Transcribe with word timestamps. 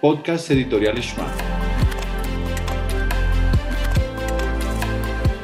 Podcast 0.00 0.50
Editorial 0.50 0.94
Shma. 0.98 1.26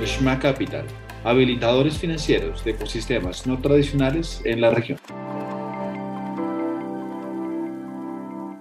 Shma 0.04 0.38
Capital, 0.38 0.84
habilitadores 1.24 1.96
financieros 1.96 2.62
de 2.62 2.72
ecosistemas 2.72 3.46
no 3.46 3.58
tradicionales 3.62 4.42
en 4.44 4.60
la 4.60 4.70
región. 4.70 4.98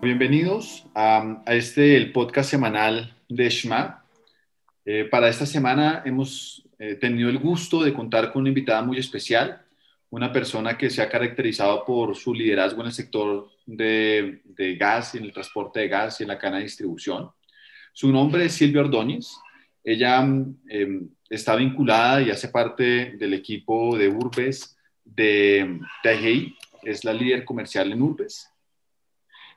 Bienvenidos 0.01 0.85
a, 0.95 1.43
este 1.47 1.97
el 1.97 2.13
podcast 2.13 2.49
semanal 2.49 3.13
de 3.27 3.49
Shma. 3.49 4.05
Eh, 4.85 5.09
para 5.11 5.27
esta 5.27 5.45
semana 5.45 6.03
hemos 6.05 6.63
eh, 6.79 6.95
tenido 6.95 7.27
el 7.27 7.37
gusto 7.37 7.83
de 7.83 7.93
contar 7.93 8.31
con 8.31 8.43
una 8.43 8.49
invitada 8.49 8.81
muy 8.81 8.97
especial, 8.97 9.61
una 10.09 10.31
persona 10.31 10.77
que 10.77 10.89
se 10.89 11.01
ha 11.01 11.09
caracterizado 11.09 11.83
por 11.83 12.15
su 12.15 12.33
liderazgo 12.33 12.79
en 12.79 12.87
el 12.87 12.93
sector 12.93 13.49
de, 13.77 14.41
gas, 14.80 15.16
en 15.16 15.25
el 15.25 15.34
transporte 15.34 15.81
de 15.81 15.88
gas 15.88 16.20
y 16.20 16.23
en 16.23 16.30
la 16.30 16.38
cadena 16.38 16.57
de 16.57 16.63
distribución. 16.63 17.30
Su 17.94 18.11
nombre 18.11 18.45
es 18.45 18.53
Silvia 18.53 18.81
Ordóñez. 18.81 19.30
Ella 19.84 20.20
em, 20.20 21.09
está 21.30 21.55
vinculada 21.55 22.21
y 22.21 22.30
hace 22.30 22.49
parte 22.49 23.16
del 23.17 23.34
equipo 23.34 23.97
de 23.97 24.09
Urbes 24.09 24.77
de 25.03 25.80
TGI, 26.03 26.55
es 26.84 27.03
la 27.03 27.13
líder 27.13 27.44
comercial 27.45 27.91
en 27.91 28.02
Urbes. 28.02 28.49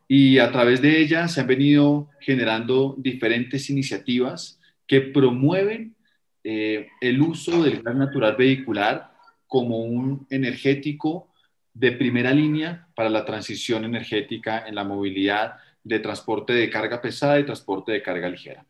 Y 0.06 0.38
a 0.38 0.50
través 0.52 0.82
de 0.82 1.00
ella 1.00 1.28
se 1.28 1.40
han 1.40 1.46
venido 1.46 2.10
generando 2.20 2.94
diferentes 2.98 3.70
iniciativas 3.70 4.60
que 4.86 5.00
promueven 5.00 5.94
eh, 6.42 6.88
el 7.00 7.22
uso 7.22 7.62
del 7.62 7.82
gas 7.82 7.96
natural 7.96 8.36
vehicular 8.36 9.14
como 9.46 9.78
un 9.84 10.26
energético 10.30 11.33
de 11.74 11.92
primera 11.92 12.30
línea 12.30 12.86
para 12.94 13.10
la 13.10 13.24
transición 13.24 13.84
energética 13.84 14.64
en 14.66 14.76
la 14.76 14.84
movilidad 14.84 15.56
de 15.82 15.98
transporte 15.98 16.52
de 16.52 16.70
carga 16.70 17.02
pesada 17.02 17.38
y 17.38 17.44
transporte 17.44 17.92
de 17.92 18.02
carga 18.02 18.28
ligera. 18.28 18.64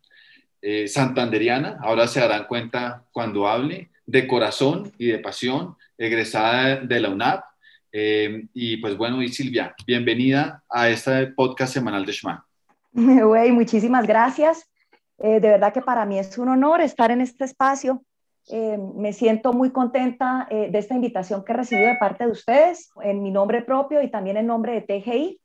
Eh, 0.61 0.89
santanderiana, 0.89 1.79
ahora 1.83 2.09
se 2.09 2.21
darán 2.21 2.47
cuenta 2.47 3.05
cuando 3.13 3.47
hable, 3.47 3.91
de 4.07 4.27
corazón 4.27 4.91
y 4.99 5.09
de 5.09 5.19
pasión, 5.19 5.77
egresada 5.99 6.77
de 6.77 7.01
la 7.01 7.11
UNAP. 7.11 7.45
Eh, 7.93 8.47
y 8.55 8.79
pues 8.79 8.97
bueno, 8.97 9.23
y 9.23 9.29
Silvia, 9.29 9.75
bienvenida 9.87 10.65
a 10.69 10.89
este 10.89 11.29
podcast 11.29 11.75
semanal 11.75 12.05
de 12.05 12.13
Shma. 12.13 12.47
Güey, 12.93 13.53
muchísimas 13.53 14.07
gracias. 14.07 14.67
Eh, 15.19 15.39
de 15.41 15.49
verdad 15.49 15.73
que 15.73 15.83
para 15.83 16.05
mí 16.07 16.19
es 16.19 16.39
un 16.39 16.49
honor 16.49 16.81
estar 16.81 17.11
en 17.11 17.21
este 17.21 17.45
espacio 17.45 18.03
eh, 18.49 18.79
me 18.79 19.13
siento 19.13 19.53
muy 19.55 19.71
contenta 19.71 20.47
eh, 20.51 20.69
de 20.71 20.79
esta 20.79 20.95
invitación 20.95 21.45
que 21.45 21.53
he 21.53 21.57
recibido 21.57 21.89
de 21.89 21.97
parte 21.97 22.25
de 22.25 22.31
ustedes, 22.31 22.91
en 23.03 23.23
mi 23.23 23.31
nombre 23.31 23.63
propio 23.63 24.03
y 24.03 24.11
también 24.11 24.37
en 24.37 24.47
nombre 24.47 24.73
de 24.73 24.83
TGI. 24.83 25.41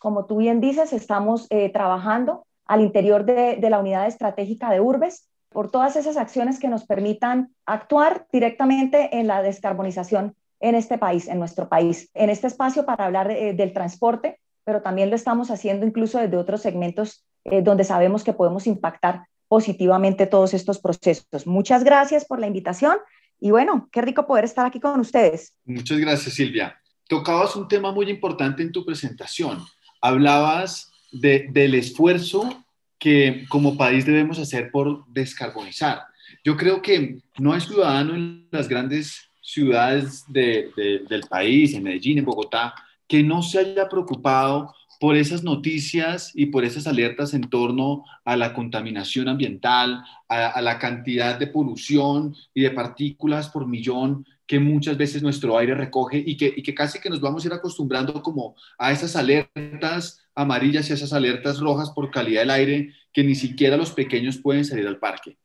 Como 0.00 0.26
tú 0.26 0.38
bien 0.38 0.60
dices, 0.60 0.92
estamos 0.92 1.46
eh, 1.50 1.70
trabajando 1.70 2.46
al 2.66 2.80
interior 2.80 3.24
de, 3.24 3.56
de, 3.56 3.70
la 3.70 3.78
unidad 3.78 4.06
estratégica 4.06 4.70
de 4.70 4.80
Urbes 4.80 5.28
por 5.48 5.70
todas 5.70 5.96
esas 5.96 6.16
acciones 6.16 6.58
que 6.58 6.68
nos 6.68 6.86
permitan 6.86 7.54
actuar 7.66 8.26
directamente 8.32 9.18
en 9.18 9.26
la 9.26 9.42
descarbonización 9.42 10.34
en 10.60 10.74
este 10.74 10.98
país, 10.98 11.28
en 11.28 11.38
nuestro 11.38 11.68
país. 11.68 12.10
En 12.14 12.30
este 12.30 12.46
espacio 12.46 12.84
para 12.84 13.06
hablar 13.06 13.28
del 13.28 13.72
transporte, 13.72 14.38
pero 14.64 14.82
también 14.82 15.10
lo 15.10 15.16
estamos 15.16 15.50
haciendo 15.50 15.86
incluso 15.86 16.18
desde 16.18 16.36
otros 16.36 16.60
segmentos 16.60 17.24
donde 17.62 17.82
sabemos 17.82 18.22
que 18.22 18.34
podemos 18.34 18.66
impactar 18.66 19.24
positivamente 19.50 20.28
todos 20.28 20.54
estos 20.54 20.78
procesos. 20.78 21.44
Muchas 21.44 21.82
gracias 21.82 22.24
por 22.24 22.38
la 22.38 22.46
invitación 22.46 22.98
y 23.40 23.50
bueno, 23.50 23.88
qué 23.90 24.00
rico 24.00 24.24
poder 24.24 24.44
estar 24.44 24.64
aquí 24.64 24.78
con 24.78 25.00
ustedes. 25.00 25.54
Muchas 25.64 25.98
gracias, 25.98 26.36
Silvia. 26.36 26.80
Tocabas 27.08 27.56
un 27.56 27.66
tema 27.66 27.90
muy 27.90 28.08
importante 28.08 28.62
en 28.62 28.70
tu 28.70 28.84
presentación. 28.84 29.58
Hablabas 30.00 30.92
del 31.10 31.74
esfuerzo 31.74 32.62
que 32.96 33.44
como 33.48 33.76
país 33.76 34.06
debemos 34.06 34.38
hacer 34.38 34.70
por 34.70 35.04
descarbonizar. 35.08 36.04
Yo 36.44 36.56
creo 36.56 36.80
que 36.80 37.18
no 37.40 37.52
hay 37.52 37.60
ciudadano 37.60 38.14
en 38.14 38.46
las 38.52 38.68
grandes 38.68 39.32
ciudades 39.42 40.22
del 40.28 41.22
país, 41.28 41.74
en 41.74 41.82
Medellín, 41.82 42.18
en 42.18 42.24
Bogotá, 42.24 42.72
que 43.08 43.24
no 43.24 43.42
se 43.42 43.58
haya 43.58 43.88
preocupado 43.88 44.72
por 45.00 45.16
esas 45.16 45.42
noticias 45.42 46.30
y 46.34 46.46
por 46.46 46.62
esas 46.62 46.86
alertas 46.86 47.32
en 47.32 47.48
torno 47.48 48.04
a 48.22 48.36
la 48.36 48.52
contaminación 48.52 49.28
ambiental, 49.28 50.04
a, 50.28 50.60
la 50.60 50.78
cantidad 50.78 51.38
de 51.38 51.46
polución 51.46 52.36
y 52.52 52.60
de 52.60 52.70
partículas 52.70 53.48
por 53.48 53.66
millón 53.66 54.26
que 54.46 54.60
muchas 54.60 54.98
veces 54.98 55.22
nuestro 55.22 55.56
aire 55.56 55.74
recoge 55.74 56.22
y 56.24 56.36
que, 56.36 56.62
que 56.62 56.74
casi 56.74 57.00
que 57.00 57.08
nos 57.08 57.22
vamos 57.22 57.42
a 57.42 57.48
ir 57.48 57.54
acostumbrando 57.54 58.20
como 58.22 58.54
a 58.78 58.92
esas 58.92 59.16
alertas 59.16 60.20
amarillas 60.34 60.90
y 60.90 60.92
a 60.92 60.96
esas 60.96 61.14
alertas 61.14 61.60
rojas 61.60 61.90
por 61.92 62.10
calidad 62.10 62.42
del 62.42 62.50
aire 62.50 62.94
que 63.10 63.24
ni 63.24 63.34
siquiera 63.34 63.78
los 63.78 63.92
pequeños 63.92 64.36
pueden 64.36 64.66
salir 64.66 64.86
al 64.86 64.98
parque. 64.98 65.38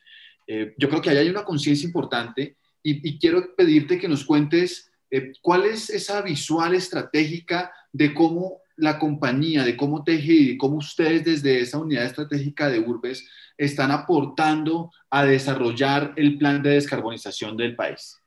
Eh, 0.48 0.74
yo 0.78 0.90
creo 0.90 1.02
que 1.02 1.12
ahí 1.12 1.18
hay 1.18 1.30
una 1.30 1.46
conciencia 1.46 1.88
importante 1.88 2.58
y, 2.84 3.18
quiero 3.20 3.56
pedirte 3.56 3.98
que 3.98 4.10
nos 4.10 4.26
cuentes 4.26 4.92
eh, 5.10 5.32
cuál 5.42 5.66
es 5.66 5.90
esa 5.90 6.22
visual 6.22 6.76
estratégica 6.76 7.72
de 7.94 8.14
cómo 8.14 8.65
la 8.78 9.00
compañía, 9.00 9.64
de 9.64 9.78
cómo 9.78 10.04
TGI, 10.04 10.54
de 10.54 10.58
cómo 10.58 10.78
ustedes 10.78 11.24
desde 11.24 11.62
esa 11.62 11.80
unidad 11.80 12.06
estratégica 12.06 12.68
de 12.70 12.80
Urbes 12.80 13.28
están 13.58 13.92
aportando 13.92 14.92
a 15.10 15.24
desarrollar 15.24 16.14
el 16.18 16.38
plan 16.38 16.62
de 16.62 16.72
descarbonización 16.72 17.56
del 17.56 17.76
país. 17.76 18.20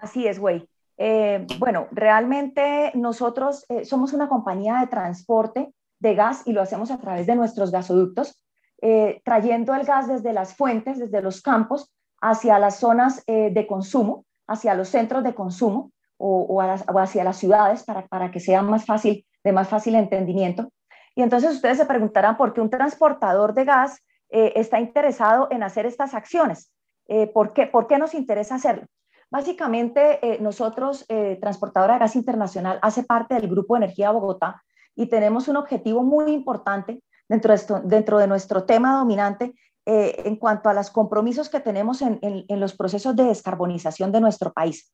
Así 0.00 0.26
es, 0.26 0.38
güey. 0.38 0.68
Eh, 0.98 1.46
bueno, 1.58 1.88
realmente 1.90 2.90
nosotros 2.94 3.64
eh, 3.68 3.84
somos 3.84 4.12
una 4.12 4.28
compañía 4.28 4.78
de 4.80 4.86
transporte 4.86 5.72
de 5.98 6.14
gas 6.14 6.42
y 6.46 6.52
lo 6.52 6.62
hacemos 6.62 6.90
a 6.90 6.98
través 6.98 7.26
de 7.26 7.36
nuestros 7.36 7.70
gasoductos, 7.70 8.42
eh, 8.82 9.20
trayendo 9.24 9.74
el 9.74 9.84
gas 9.84 10.08
desde 10.08 10.32
las 10.32 10.54
fuentes, 10.54 10.98
desde 10.98 11.22
los 11.22 11.40
campos, 11.42 11.92
hacia 12.20 12.58
las 12.58 12.78
zonas 12.78 13.22
de 13.26 13.66
consumo, 13.68 14.24
hacia 14.46 14.74
los 14.74 14.88
centros 14.88 15.22
de 15.22 15.34
consumo 15.34 15.92
o, 16.16 16.62
hacia 16.62 17.24
las 17.24 17.36
ciudades 17.36 17.84
para 17.84 18.30
que 18.30 18.40
sea 18.40 18.62
más 18.62 18.86
fácil 18.86 19.26
de 19.46 19.52
más 19.52 19.68
fácil 19.68 19.94
entendimiento. 19.94 20.72
Y 21.14 21.22
entonces 21.22 21.54
ustedes 21.54 21.78
se 21.78 21.86
preguntarán 21.86 22.36
por 22.36 22.52
qué 22.52 22.60
un 22.60 22.68
transportador 22.68 23.54
de 23.54 23.64
gas 23.64 24.04
eh, 24.28 24.54
está 24.56 24.80
interesado 24.80 25.46
en 25.52 25.62
hacer 25.62 25.86
estas 25.86 26.14
acciones. 26.14 26.72
Eh, 27.06 27.28
¿por, 27.28 27.52
qué, 27.52 27.68
¿por, 27.68 27.86
qué, 27.86 27.96
nos 27.96 28.12
interesa 28.12 28.56
hacerlo? 28.56 28.86
Básicamente, 29.30 30.18
eh, 30.20 30.38
nosotros, 30.40 31.06
Transportadora 31.40 31.94
de 31.94 32.00
Gas 32.00 32.16
Internacional, 32.16 32.80
hace 32.82 33.04
parte 33.04 33.34
del 33.34 33.48
Grupo 33.48 33.76
Energía 33.76 34.10
Bogotá 34.10 34.62
y 34.96 35.06
tenemos 35.06 35.46
un 35.46 35.56
objetivo 35.56 36.02
muy 36.02 36.32
importante 36.32 37.02
dentro 37.28 37.52
de, 37.52 37.56
esto, 37.56 37.80
dentro 37.84 38.18
de 38.18 38.26
nuestro 38.26 38.64
tema 38.64 38.98
dominante 38.98 39.54
en 39.88 40.34
cuanto 40.34 40.68
a 40.68 40.74
los 40.74 40.90
compromisos 40.90 41.48
que 41.48 41.60
tenemos 41.60 42.02
en, 42.02 42.18
en, 42.20 42.60
los 42.60 42.76
procesos 42.76 43.14
de 43.14 43.22
descarbonización 43.22 44.10
de 44.10 44.20
nuestro 44.20 44.52
país. 44.52 44.92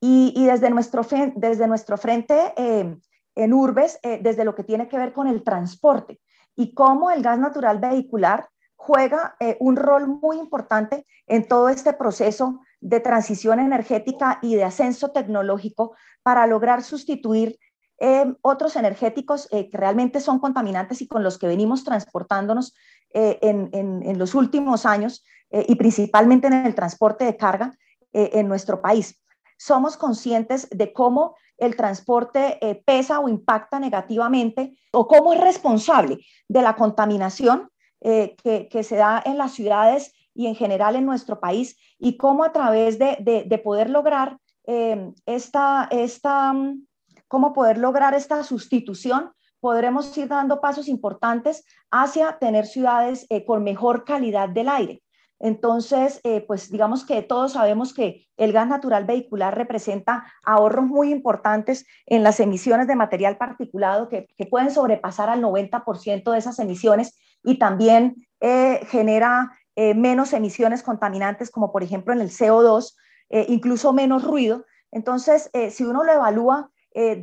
Y, 0.00 0.32
y 0.34 0.46
desde, 0.46 0.70
nuestro, 0.70 1.02
desde 1.34 1.66
nuestro 1.66 1.98
frente 1.98 2.54
en 3.34 3.52
urbes 3.52 3.98
eh, 4.02 4.18
desde 4.22 4.44
lo 4.44 4.54
que 4.54 4.64
tiene 4.64 4.88
que 4.88 4.98
ver 4.98 5.12
con 5.12 5.26
el 5.26 5.42
transporte 5.42 6.20
y 6.54 6.74
cómo 6.74 7.10
el 7.10 7.22
gas 7.22 7.38
natural 7.38 7.78
vehicular 7.78 8.48
juega 8.76 9.36
eh, 9.40 9.56
un 9.60 9.76
rol 9.76 10.08
muy 10.08 10.38
importante 10.38 11.06
en 11.26 11.46
todo 11.46 11.68
este 11.68 11.92
proceso 11.92 12.60
de 12.80 13.00
transición 13.00 13.60
energética 13.60 14.38
y 14.42 14.56
de 14.56 14.64
ascenso 14.64 15.12
tecnológico 15.12 15.94
para 16.22 16.46
lograr 16.46 16.82
sustituir 16.82 17.58
eh, 17.98 18.34
otros 18.42 18.74
energéticos 18.74 19.48
que 19.48 19.70
realmente 19.72 20.18
son 20.18 20.40
contaminantes 20.40 21.00
y 21.00 21.06
con 21.06 21.22
los 21.22 21.38
que 21.38 21.46
venimos 21.46 21.84
transportándonos 21.84 22.74
en, 23.14 23.68
en, 23.72 24.18
los 24.18 24.34
últimos 24.34 24.86
años 24.86 25.22
y 25.50 25.76
principalmente 25.76 26.46
en 26.46 26.54
el 26.54 26.74
transporte 26.74 27.24
de 27.26 27.36
carga 27.36 27.76
en 28.12 28.48
nuestro 28.48 28.80
país. 28.80 29.22
Somos 29.58 29.96
conscientes 29.96 30.68
de 30.70 30.92
cómo 30.92 31.36
el 31.62 31.76
transporte 31.76 32.58
eh, 32.60 32.82
pesa 32.84 33.20
o 33.20 33.28
impacta 33.28 33.78
negativamente 33.78 34.76
o 34.92 35.06
cómo 35.06 35.32
es 35.32 35.40
responsable 35.40 36.18
de 36.48 36.62
la 36.62 36.74
contaminación 36.74 37.70
eh, 38.00 38.34
que, 38.42 38.82
se 38.82 38.96
da 38.96 39.22
en 39.24 39.38
las 39.38 39.52
ciudades 39.52 40.12
y 40.34 40.48
en 40.48 40.56
general 40.56 40.96
en 40.96 41.06
nuestro 41.06 41.38
país 41.38 41.76
y 42.00 42.16
cómo 42.16 42.42
a 42.42 42.52
través 42.52 42.98
de, 42.98 43.60
poder 43.62 43.90
lograr 43.90 44.38
eh, 44.66 45.12
esta, 45.24 45.86
esta, 45.92 46.52
cómo 47.28 47.52
poder 47.52 47.78
lograr 47.78 48.14
esta 48.14 48.42
sustitución 48.42 49.30
podremos 49.60 50.16
ir 50.18 50.26
dando 50.26 50.60
pasos 50.60 50.88
importantes 50.88 51.64
hacia 51.92 52.38
tener 52.40 52.66
ciudades 52.66 53.28
con 53.46 53.62
mejor 53.62 54.04
calidad 54.04 54.48
del 54.48 54.68
aire. 54.68 55.01
Entonces, 55.42 56.20
eh, 56.22 56.44
pues 56.46 56.70
digamos 56.70 57.04
que 57.04 57.20
todos 57.20 57.54
sabemos 57.54 57.92
que 57.92 58.28
el 58.36 58.52
gas 58.52 58.68
natural 58.68 59.04
vehicular 59.06 59.58
representa 59.58 60.24
ahorros 60.44 60.86
muy 60.86 61.10
importantes 61.10 61.84
en 62.06 62.22
las 62.22 62.38
emisiones 62.38 62.86
de 62.86 62.94
material 62.94 63.36
particulado 63.38 64.08
que, 64.08 64.28
pueden 64.48 64.70
sobrepasar 64.70 65.28
al 65.28 65.42
90% 65.42 66.30
de 66.30 66.38
esas 66.38 66.60
emisiones 66.60 67.18
y 67.42 67.58
también 67.58 68.24
eh, 68.40 68.86
genera 68.88 69.50
eh, 69.74 69.94
menos 69.94 70.32
emisiones 70.32 70.84
contaminantes 70.84 71.50
como 71.50 71.72
por 71.72 71.82
ejemplo 71.82 72.14
en 72.14 72.20
el 72.20 72.30
CO2, 72.30 72.94
incluso 73.48 73.92
menos 73.92 74.24
ruido. 74.24 74.64
Entonces, 74.92 75.50
si 75.70 75.84
uno 75.84 76.04
lo 76.04 76.12
evalúa 76.12 76.70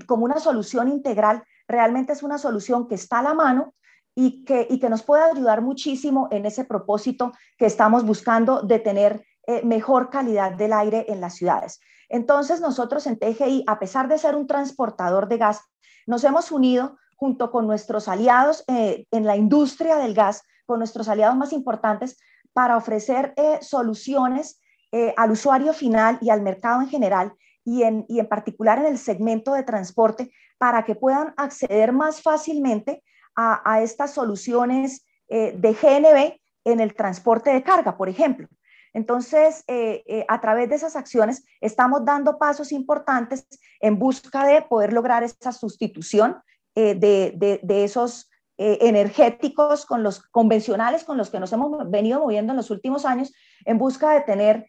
como 0.08 0.26
una 0.26 0.40
solución 0.40 0.88
integral, 0.88 1.44
realmente 1.68 2.14
es 2.14 2.24
una 2.24 2.40
solución 2.40 2.88
que 2.88 2.96
está 2.96 3.20
a 3.20 3.24
la 3.24 3.36
mano 3.36 3.76
y 4.22 4.44
que, 4.44 4.68
y 4.70 4.80
que 4.80 4.90
nos 4.90 5.02
puede 5.02 5.24
ayudar 5.24 5.62
muchísimo 5.62 6.28
en 6.30 6.46
ese 6.46 6.66
propósito 6.66 7.32
que 7.58 7.66
estamos 7.66 8.06
buscando 8.06 8.62
de 8.64 8.78
tener 8.78 9.26
eh, 9.48 9.62
mejor 9.64 10.10
calidad 10.10 10.52
del 10.52 10.74
aire 10.74 11.06
en 11.08 11.22
las 11.22 11.36
ciudades. 11.36 11.80
Entonces, 12.10 12.60
nosotros 12.60 13.08
en 13.08 13.18
TGI, 13.18 13.64
a 13.66 13.80
pesar 13.80 14.10
de 14.10 14.18
ser 14.18 14.36
un 14.36 14.46
transportador 14.46 15.30
de 15.30 15.38
gas, 15.38 15.62
nos 16.06 16.26
hemos 16.26 16.52
unido 16.52 16.98
junto 17.16 17.50
con 17.50 17.66
nuestros 17.66 18.10
aliados 18.10 18.66
eh, 18.68 19.06
en 19.10 19.26
la 19.26 19.38
industria 19.38 19.96
del 19.96 20.14
gas, 20.14 20.44
con 20.66 20.80
nuestros 20.80 21.08
aliados 21.08 21.38
más 21.38 21.54
importantes, 21.54 22.18
para 22.52 22.76
ofrecer 22.76 23.34
eh, 23.38 23.60
soluciones 23.62 24.60
al 25.18 25.30
usuario 25.30 25.72
final 25.72 26.18
y 26.20 26.32
al 26.32 26.42
mercado 26.42 26.82
en 26.82 26.90
general, 26.90 27.34
y 27.64 27.84
en, 27.84 28.06
y 28.10 28.20
en 28.20 28.28
particular 28.28 28.80
en 28.80 28.88
el 28.88 28.98
segmento 28.98 29.54
de 29.54 29.62
transporte, 29.62 30.32
para 30.58 30.84
que 30.84 30.96
puedan 30.96 31.36
acceder 31.38 31.94
más 31.94 32.24
fácilmente 32.24 33.04
a, 33.42 33.82
estas 33.82 34.14
soluciones 34.14 35.06
de 35.28 35.78
GNB 35.82 36.40
en 36.66 36.80
el 36.80 36.96
transporte 36.96 37.52
de 37.52 37.64
carga, 37.64 37.98
por 37.98 38.10
ejemplo. 38.10 38.48
Entonces, 38.94 39.64
eh, 39.68 40.04
eh, 40.08 40.26
a 40.28 40.42
través 40.42 40.70
de 40.70 40.76
esas 40.76 40.96
acciones 40.96 41.46
estamos 41.62 42.06
dando 42.06 42.38
pasos 42.38 42.72
importantes 42.72 43.46
en 43.80 44.00
busca 44.00 44.46
de 44.46 44.62
poder 44.64 44.94
lograr 44.94 45.24
esa 45.24 45.52
sustitución 45.52 46.42
eh, 46.76 46.96
de, 46.96 47.84
esos 47.84 48.30
energéticos 48.62 49.86
con 49.86 50.04
los 50.04 50.22
convencionales 50.32 51.06
con 51.06 51.18
los 51.18 51.30
que 51.30 51.40
nos 51.40 51.54
hemos 51.54 51.90
venido 51.90 52.20
moviendo 52.20 52.52
en 52.52 52.58
los 52.58 52.70
últimos 52.72 53.06
años 53.06 53.32
en 53.64 53.78
busca 53.78 54.12
de 54.12 54.20
tener 54.20 54.68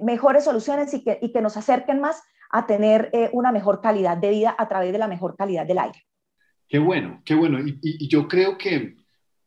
mejores 0.00 0.44
soluciones 0.44 0.94
y 0.94 1.04
que, 1.04 1.42
nos 1.42 1.58
acerquen 1.58 2.00
más 2.00 2.22
a 2.50 2.64
tener 2.64 3.10
una 3.34 3.52
mejor 3.52 3.82
calidad 3.82 4.16
de 4.16 4.30
vida 4.30 4.56
a 4.56 4.68
través 4.68 4.90
de 4.90 4.96
la 4.96 5.06
mejor 5.06 5.36
calidad 5.36 5.66
del 5.66 5.80
aire. 5.80 6.05
Qué 6.68 6.78
bueno, 6.78 7.22
qué 7.24 7.34
bueno. 7.34 7.58
y 7.60 8.08
yo 8.08 8.26
creo 8.28 8.58
que 8.58 8.96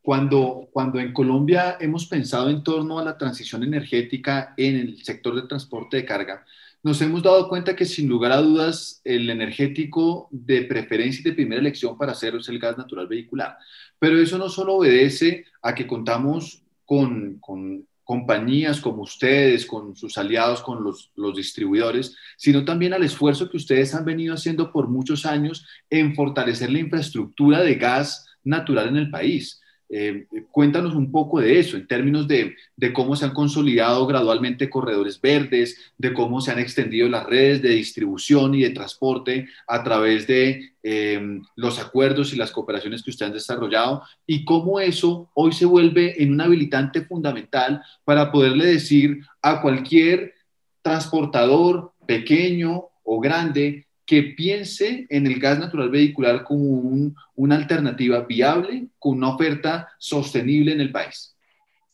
cuando, 0.01 0.69
cuando 0.71 0.99
en 0.99 1.13
Colombia 1.13 1.77
hemos 1.79 2.07
pensado 2.07 2.49
en 2.49 2.63
torno 2.63 2.99
a 2.99 3.03
la 3.03 3.17
transición 3.17 3.63
energética 3.63 4.53
en 4.57 4.75
el 4.75 5.03
sector 5.03 5.35
de 5.35 5.47
transporte 5.47 5.97
de 5.97 6.05
carga, 6.05 6.45
nos 6.81 7.01
hemos 7.01 7.21
dado 7.21 7.49
cuenta 7.49 7.75
que 7.75 7.85
sin 7.85 8.07
lugar 8.07 8.31
a 8.31 8.41
dudas 8.41 9.01
el 9.03 9.29
energético 9.29 10.29
de 10.31 10.61
preferencia 10.63 11.21
y 11.21 11.23
de 11.25 11.33
primera 11.33 11.59
elección 11.59 11.97
para 11.97 12.13
hacerlo 12.13 12.39
es 12.39 12.47
el 12.47 12.57
gas 12.57 12.77
natural 12.77 13.07
vehicular. 13.07 13.57
Pero 13.99 14.17
eso 14.17 14.37
no 14.37 14.47
solo 14.47 14.75
obedece 14.75 15.45
a 15.61 15.75
que 15.75 15.85
contamos 15.85 16.63
con, 16.85 17.37
con 17.39 17.85
compañías 18.09 18.81
como 18.81 19.03
ustedes, 19.03 19.67
con 19.67 19.95
sus 19.95 20.17
aliados, 20.17 20.63
con 20.63 20.83
los, 20.83 21.11
los, 21.15 21.35
distribuidores, 21.35 22.15
sino 22.37 22.65
también 22.65 22.91
al 22.91 23.03
esfuerzo 23.03 23.47
que 23.47 23.57
ustedes 23.57 23.93
han 23.93 24.03
venido 24.03 24.33
haciendo 24.33 24.71
por 24.71 24.87
muchos 24.87 25.27
años 25.27 25.63
en 25.91 26.15
fortalecer 26.15 26.71
la 26.71 26.79
infraestructura 26.79 27.61
de 27.61 27.75
gas 27.75 28.25
natural 28.43 28.87
en 28.87 28.95
el 28.95 29.11
país. 29.11 29.61
Eh, 29.91 30.27
cuéntanos 30.51 30.93
un 30.93 31.11
poco 31.11 31.39
de 31.39 31.59
eso, 31.59 31.75
en 31.75 31.87
términos 31.87 32.27
de, 32.27 32.55
cómo 32.93 33.15
se 33.15 33.25
han 33.25 33.33
consolidado 33.33 34.05
gradualmente 34.05 34.69
corredores 34.69 35.19
verdes, 35.19 35.93
de 35.97 36.13
cómo 36.13 36.41
se 36.41 36.51
han 36.51 36.59
extendido 36.59 37.09
las 37.09 37.25
redes 37.25 37.63
de 37.63 37.69
distribución 37.69 38.53
y 38.53 38.61
de 38.61 38.69
transporte 38.69 39.47
a 39.67 39.83
través 39.83 40.27
de 40.27 40.73
em, 40.83 41.41
los 41.55 41.79
acuerdos 41.79 42.33
y 42.33 42.37
las 42.37 42.51
cooperaciones 42.51 43.01
que 43.01 43.09
ustedes 43.09 43.29
han 43.29 43.33
desarrollado 43.33 44.03
y 44.27 44.45
cómo 44.45 44.79
eso 44.79 45.31
hoy 45.33 45.53
se 45.53 45.65
vuelve 45.65 46.21
en 46.21 46.33
un 46.33 46.41
habilitante 46.41 47.01
fundamental 47.01 47.81
para 48.03 48.31
poderle 48.31 48.67
decir 48.67 49.21
a 49.41 49.59
cualquier 49.59 50.35
transportador 50.83 51.93
pequeño 52.05 52.89
o 53.03 53.19
grande 53.19 53.88
que 54.09 54.23
piense 54.35 55.05
en 55.07 55.27
el 55.27 55.39
gas 55.39 55.59
natural 55.59 55.91
vehicular 55.91 56.43
como 56.43 57.13
una 57.35 57.55
alternativa 57.55 58.21
viable, 58.21 58.87
con 58.97 59.17
una 59.17 59.35
oferta 59.35 59.87
sostenible 59.99 60.73
en 60.73 60.81
el 60.81 60.91
país. 60.91 61.37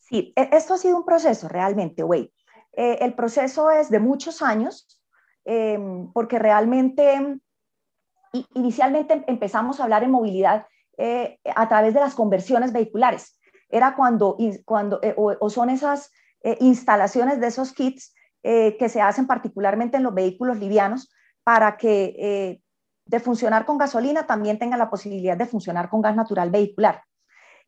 Sí, 0.00 0.32
e, 0.34 0.48
esto 0.52 0.72
ha 0.72 0.78
sido 0.78 0.96
un 0.96 1.04
proceso 1.04 1.46
realmente, 1.46 2.02
güey. 2.02 2.32
Eh, 2.72 2.96
el 3.02 3.12
proceso 3.12 3.70
es 3.70 3.90
de 3.90 3.98
muchos 3.98 4.40
años, 4.40 4.98
em, 5.44 6.10
porque 6.14 6.38
realmente 6.38 7.38
inicialmente 8.54 9.22
empezamos 9.26 9.78
a 9.78 9.84
hablar 9.84 10.02
en 10.02 10.10
movilidad 10.10 10.66
eh, 10.96 11.38
a 11.54 11.68
través 11.68 11.92
de 11.92 12.00
las 12.00 12.14
conversiones 12.14 12.72
vehiculares. 12.72 13.38
Era 13.68 13.94
cuando, 13.94 14.38
cuando 14.64 15.00
eh, 15.02 15.12
o, 15.18 15.50
son 15.50 15.68
esas 15.68 16.10
instalaciones 16.60 17.40
de 17.40 17.48
esos 17.48 17.72
kits 17.72 18.14
que 18.42 18.88
se 18.88 19.00
hacen 19.00 19.26
particularmente 19.26 19.96
en 19.96 20.04
los 20.04 20.14
vehículos 20.14 20.58
livianos, 20.58 21.10
para 21.46 21.76
que 21.76 22.16
eh, 22.18 22.60
de 23.04 23.20
funcionar 23.20 23.66
con 23.66 23.78
gasolina 23.78 24.26
también 24.26 24.58
tenga 24.58 24.76
la 24.76 24.90
posibilidad 24.90 25.36
de 25.36 25.46
funcionar 25.46 25.88
con 25.88 26.02
gas 26.02 26.16
natural 26.16 26.50
vehicular. 26.50 27.04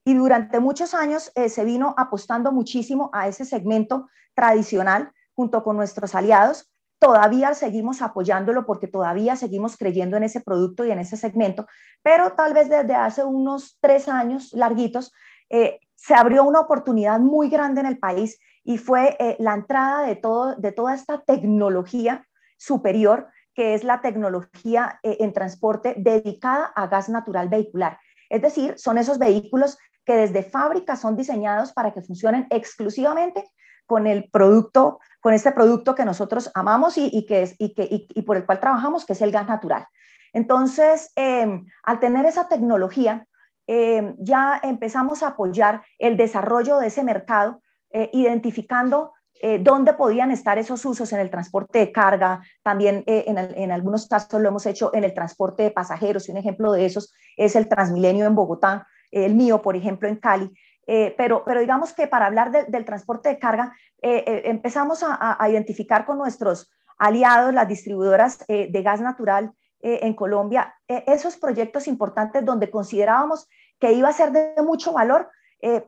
Y 0.05 0.15
durante 0.15 0.59
muchos 0.59 0.95
años 0.95 1.31
eh, 1.37 1.49
se 1.49 1.65
vino 1.65 1.95
apostando 1.97 2.51
muchísimo 2.51 3.09
a 3.13 3.29
ese 3.29 3.45
segmento 3.45 4.09
tradicional 4.35 5.13
junto 5.33 5.63
con 5.63 5.77
nuestros 5.77 6.17
aliados. 6.17 6.73
Todavía 6.99 7.55
seguimos 7.55 8.03
apoyándolo 8.03 8.67
porque 8.67 8.89
todavía 8.89 9.37
seguimos 9.37 9.77
creyendo 9.77 10.17
en 10.17 10.25
ese 10.25 10.41
producto 10.41 10.85
y 10.85 10.91
en 10.91 10.99
ese 10.99 11.17
segmento, 11.17 11.69
pero 12.03 12.33
tal 12.33 12.55
vez 12.55 12.69
desde 12.69 12.97
hace 12.97 13.23
unos 13.23 13.79
tres 13.81 14.09
años 14.09 14.53
larguitos 14.55 15.13
eh, 15.51 15.79
se 15.95 16.17
abrió 16.17 16.43
una 16.43 16.59
oportunidad 16.59 17.21
muy 17.21 17.49
grande 17.49 17.81
en 17.83 17.87
el 17.87 18.01
país 18.01 18.41
y 18.65 18.77
fue 18.77 19.17
la 19.39 19.55
entrada 19.55 20.03
de, 20.03 20.17
todo, 20.17 20.57
de 20.57 20.73
toda 20.73 20.95
esta 20.95 21.21
tecnología 21.21 22.27
superior 22.57 23.29
que 23.59 23.75
es 23.75 23.83
la 23.83 24.01
tecnología 24.01 25.01
eh, 25.03 25.17
en 25.19 25.33
transporte 25.33 25.97
dedicada 25.99 26.67
a 26.77 26.87
gas 26.87 27.09
natural 27.09 27.49
vehicular. 27.49 27.99
Es 28.31 28.41
decir, 28.41 28.75
son 28.79 28.99
esos 28.99 29.19
vehículos 29.19 29.79
que 30.05 30.15
desde 30.15 30.45
fábrica 30.45 30.95
son 30.95 31.17
diseñados 31.17 31.73
para 31.73 31.93
que 31.93 32.01
funcionen 32.01 32.47
exclusivamente 32.51 33.51
con 33.85 34.07
el 34.07 34.31
producto, 34.31 35.01
con 35.21 35.35
este 35.35 35.51
producto 35.51 35.97
que 35.97 36.05
nosotros 36.05 36.53
amamos 36.55 36.99
y, 36.99 37.27
que 37.27 37.53
y, 37.59 37.75
que, 37.75 37.89
y, 37.91 38.23
por 38.23 38.37
el 38.37 38.47
cual 38.47 38.61
trabajamos, 38.61 39.05
que 39.05 39.15
es 39.15 39.23
el 39.23 39.33
gas 39.33 39.49
natural. 39.49 39.89
Entonces, 40.33 41.11
em, 41.17 41.67
al 41.83 41.99
tener 41.99 42.27
esa 42.27 42.47
tecnología, 42.47 43.27
em, 43.67 44.15
ya 44.21 44.61
empezamos 44.63 45.25
a 45.25 45.31
apoyar 45.31 45.83
el 45.99 46.17
desarrollo 46.17 46.79
de 46.79 46.87
ese 46.87 47.03
mercado, 47.03 47.61
eh, 47.91 48.09
identificando 48.13 49.15
eh, 49.41 49.59
dónde 49.61 49.93
podían 49.93 50.33
estar 50.33 50.59
esos 50.59 50.85
usos 50.85 51.13
en 51.13 51.21
el 51.21 51.31
transporte 51.31 51.79
de 51.79 51.93
carga, 51.93 52.43
también 52.63 53.05
eh, 53.07 53.25
en, 53.27 53.71
algunos 53.71 54.09
casos 54.09 54.41
lo 54.41 54.49
hemos 54.49 54.67
hecho 54.67 54.91
en 54.95 55.05
el 55.05 55.15
transporte 55.15 55.63
de 55.63 55.71
pasajeros, 55.71 56.29
y 56.29 56.33
un 56.33 56.39
ejemplo 56.39 56.73
de 56.73 56.87
esos 56.87 57.15
es 57.37 57.55
el 57.55 57.69
Transmilenio 57.69 58.27
en 58.27 58.35
Bogotá, 58.35 58.89
el 59.13 59.35
mío, 59.35 59.63
por 59.63 59.77
ejemplo, 59.77 60.09
en 60.09 60.17
Cali. 60.17 60.53
Eh, 60.87 61.15
pero, 61.17 61.45
pero 61.45 61.61
digamos 61.61 61.93
que 61.93 62.09
para 62.09 62.27
hablar 62.27 62.51
del 62.69 62.85
transporte 62.85 63.29
de 63.29 63.39
carga, 63.39 63.75
empezamos 64.01 65.05
a, 65.05 65.37
identificar 65.49 66.07
con 66.07 66.19
nuestros 66.19 66.71
aliados, 66.99 67.53
las 67.53 67.69
distribuidoras 67.69 68.45
de 68.47 68.83
gas 68.83 69.01
natural 69.01 69.53
en 69.81 70.15
Colombia, 70.15 70.75
esos 70.87 71.37
proyectos 71.37 71.89
importantes 71.89 72.45
donde 72.45 72.71
considerábamos 72.71 73.49
que 73.81 73.93
iba 73.93 74.09
a 74.09 74.13
ser 74.13 74.31
de 74.31 74.63
mucho 74.63 74.93
valor 74.93 75.29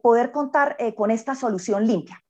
poder 0.02 0.32
contar 0.32 0.76
con 0.96 1.12
esta 1.12 1.36
solución 1.36 1.86
limpia. 1.86 2.20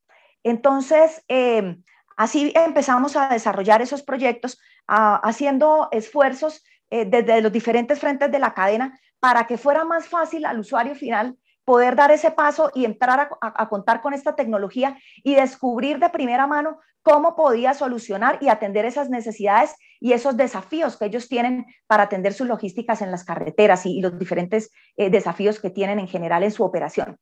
Entonces, 0.43 1.23
em, 1.27 1.83
así 2.17 2.51
empezamos 2.55 3.15
a 3.15 3.29
desarrollar 3.29 3.81
esos 3.81 4.03
proyectos, 4.03 4.59
haciendo 4.87 5.87
esfuerzos 5.91 6.63
eh, 6.89 7.05
desde 7.05 7.41
los 7.41 7.53
diferentes 7.53 7.99
frentes 7.99 8.29
de 8.29 8.39
la 8.39 8.53
cadena 8.53 8.99
para 9.21 9.47
que 9.47 9.57
fuera 9.57 9.85
más 9.85 10.07
fácil 10.07 10.45
al 10.45 10.59
usuario 10.59 10.95
final 10.95 11.37
poder 11.63 11.95
dar 11.95 12.11
ese 12.11 12.31
paso 12.31 12.69
y 12.73 12.83
entrar 12.83 13.29
a, 13.39 13.69
contar 13.69 14.01
con 14.01 14.13
esta 14.13 14.35
tecnología 14.35 14.97
y 15.23 15.35
descubrir 15.35 15.99
de 15.99 16.09
primera 16.09 16.47
mano 16.47 16.79
cómo 17.01 17.35
podía 17.35 17.73
solucionar 17.73 18.39
y 18.41 18.49
atender 18.49 18.83
esas 18.83 19.09
necesidades 19.09 19.75
y 20.01 20.11
esos 20.11 20.35
desafíos 20.35 20.97
que 20.97 21.05
ellos 21.05 21.29
tienen 21.29 21.65
para 21.87 22.03
atender 22.03 22.33
sus 22.33 22.47
logísticas 22.47 23.01
en 23.01 23.11
las 23.11 23.23
carreteras 23.23 23.85
y, 23.85 24.01
los 24.01 24.19
diferentes 24.19 24.71
eh, 24.97 25.09
desafíos 25.09 25.61
que 25.61 25.69
tienen 25.69 25.99
en 25.99 26.07
general 26.07 26.43
en 26.43 26.51
su 26.51 26.63
operación. 26.63 27.19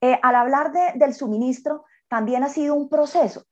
Eh, 0.00 0.18
al 0.22 0.34
hablar 0.34 0.72
del 0.94 1.12
suministro, 1.12 1.84
también 2.10 2.42
ha 2.42 2.48
sido 2.48 2.74
un 2.74 2.90
proceso, 2.90 3.44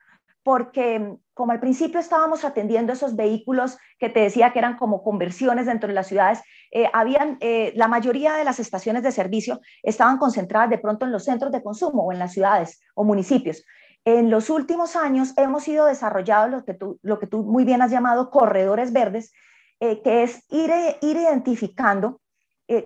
porque 0.42 0.98
mm, 0.98 1.18
como 1.32 1.52
al 1.52 1.60
principio 1.60 2.00
estábamos 2.00 2.44
atendiendo 2.44 2.92
esos 2.92 3.14
vehículos 3.14 3.78
que 3.98 4.10
te 4.10 4.20
decía 4.20 4.52
que 4.52 4.58
eran 4.58 4.76
como 4.76 5.02
conversiones 5.02 5.66
dentro 5.66 5.88
de 5.88 5.94
las 5.94 6.08
ciudades, 6.08 6.40
eh, 6.72 6.90
habían, 6.92 7.38
eh, 7.40 7.72
la 7.76 7.86
mayoría 7.86 8.34
de 8.34 8.44
las 8.44 8.58
estaciones 8.58 9.04
de 9.04 9.12
servicio 9.12 9.60
estaban 9.82 10.18
concentradas 10.18 10.68
de 10.70 10.78
pronto 10.78 11.06
en 11.06 11.12
los 11.12 11.24
centros 11.24 11.52
de 11.52 11.62
consumo 11.62 12.02
o 12.02 12.12
en 12.12 12.18
las 12.18 12.32
ciudades 12.32 12.82
o 12.94 13.04
municipios. 13.04 13.64
En 14.04 14.30
los 14.30 14.50
últimos 14.50 14.96
años 14.96 15.34
hemos 15.36 15.66
ido 15.68 15.86
desarrollando 15.86 16.58
lo 16.58 16.64
que 16.64 16.74
tú, 16.74 16.98
lo 17.02 17.18
que 17.20 17.28
tú 17.28 17.44
muy 17.44 17.64
bien 17.64 17.80
has 17.80 17.92
llamado 17.92 18.30
corredores 18.30 18.92
verdes, 18.92 19.32
eh, 19.80 20.02
que 20.02 20.24
es 20.24 20.42
ir, 20.50 20.72
ir 21.00 21.16
identificando 21.16 22.20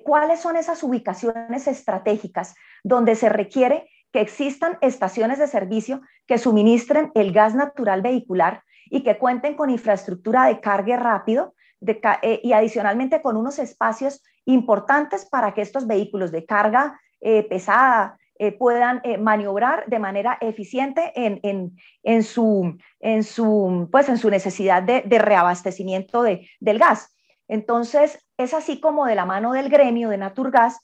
cuáles 0.04 0.38
son 0.38 0.56
esas 0.56 0.80
ubicaciones 0.84 1.66
estratégicas 1.66 2.54
donde 2.84 3.16
se 3.16 3.28
requiere 3.28 3.88
que 4.12 4.20
existan 4.20 4.78
estaciones 4.80 5.38
de 5.38 5.46
servicio 5.46 6.00
que 6.26 6.38
suministren 6.38 7.10
el 7.14 7.32
gas 7.32 7.54
natural 7.54 8.02
vehicular 8.02 8.62
y 8.90 9.02
que 9.02 9.18
cuenten 9.18 9.54
con 9.54 9.70
infraestructura 9.70 10.46
de 10.46 10.60
carga 10.60 10.96
rápido 10.96 11.54
eh, 11.80 12.40
y 12.42 12.52
adicionalmente 12.52 13.22
con 13.22 13.36
unos 13.36 13.58
espacios 13.58 14.22
importantes 14.44 15.24
para 15.24 15.54
que 15.54 15.62
estos 15.62 15.86
vehículos 15.86 16.30
de 16.32 16.44
carga 16.44 17.00
pesada, 17.48 18.18
puedan 18.58 19.00
maniobrar 19.20 19.84
de 19.86 20.00
manera 20.00 20.36
eficiente 20.40 21.12
en, 21.14 22.24
su, 22.24 22.76
en, 22.98 23.22
su, 23.22 23.88
pues 23.92 24.08
en 24.08 24.18
su 24.18 24.28
necesidad 24.28 24.82
de, 24.82 25.02
reabastecimiento 25.20 26.24
de, 26.24 26.50
del 26.58 26.80
gas. 26.80 27.14
Entonces, 27.46 28.18
es 28.38 28.54
así 28.54 28.80
como 28.80 29.06
de 29.06 29.14
la 29.14 29.26
mano 29.26 29.52
del 29.52 29.68
gremio 29.68 30.08
de 30.08 30.16
Naturgas, 30.16 30.80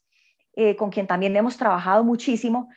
con 0.77 0.91
quien 0.91 1.07
también 1.07 1.37
hemos 1.37 1.57
trabajado 1.57 2.03
muchísimo, 2.03 2.69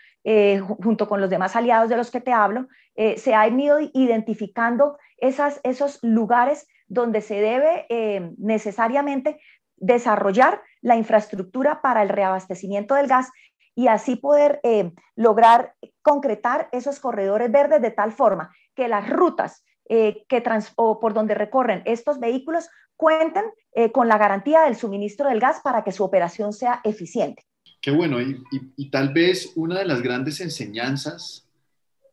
junto 0.84 1.08
con 1.08 1.20
los 1.20 1.30
demás 1.30 1.56
aliados 1.56 1.90
de 1.90 1.98
los 1.98 2.12
que 2.12 2.22
te 2.22 2.32
hablo, 2.32 2.68
se 2.96 3.34
ha 3.34 3.48
ido 3.48 3.80
identificando 3.80 4.98
esos 5.18 6.00
lugares 6.04 6.68
donde 6.92 7.22
se 7.22 7.36
debe 7.36 7.86
eh, 7.88 8.34
necesariamente 8.38 9.40
desarrollar 9.78 10.62
la 10.82 10.98
infraestructura 10.98 11.82
para 11.82 12.04
el 12.04 12.10
reabastecimiento 12.10 12.96
del 12.96 13.08
gas 13.08 13.30
y 13.76 13.88
así 13.88 14.18
poder 14.18 14.60
eh, 14.64 14.92
lograr 15.16 15.76
concretar 16.02 16.68
esos 16.74 17.00
corredores 17.00 17.50
verdes 17.50 17.82
de 17.82 17.92
tal 17.92 18.12
forma 18.12 18.54
que 18.76 18.90
las 18.90 19.10
rutas 19.10 19.64
eh, 19.88 20.26
que 20.28 20.44
por 20.76 21.14
donde 21.14 21.34
recorren 21.34 21.82
estos 21.86 22.20
vehículos 22.20 22.70
cuenten 22.98 23.46
con 23.94 24.08
la 24.08 24.18
garantía 24.18 24.62
del 24.62 24.76
suministro 24.76 25.30
del 25.30 25.40
gas 25.40 25.62
para 25.64 25.84
que 25.84 25.94
su 25.94 26.04
operación 26.04 26.54
sea 26.54 26.82
eficiente. 26.84 27.44
Qué 27.82 27.90
bueno, 27.90 28.18
y, 28.22 28.90
tal 28.90 29.12
vez 29.12 29.54
una 29.56 29.80
de 29.80 29.86
las 29.86 30.04
grandes 30.04 30.40
enseñanzas 30.40 31.48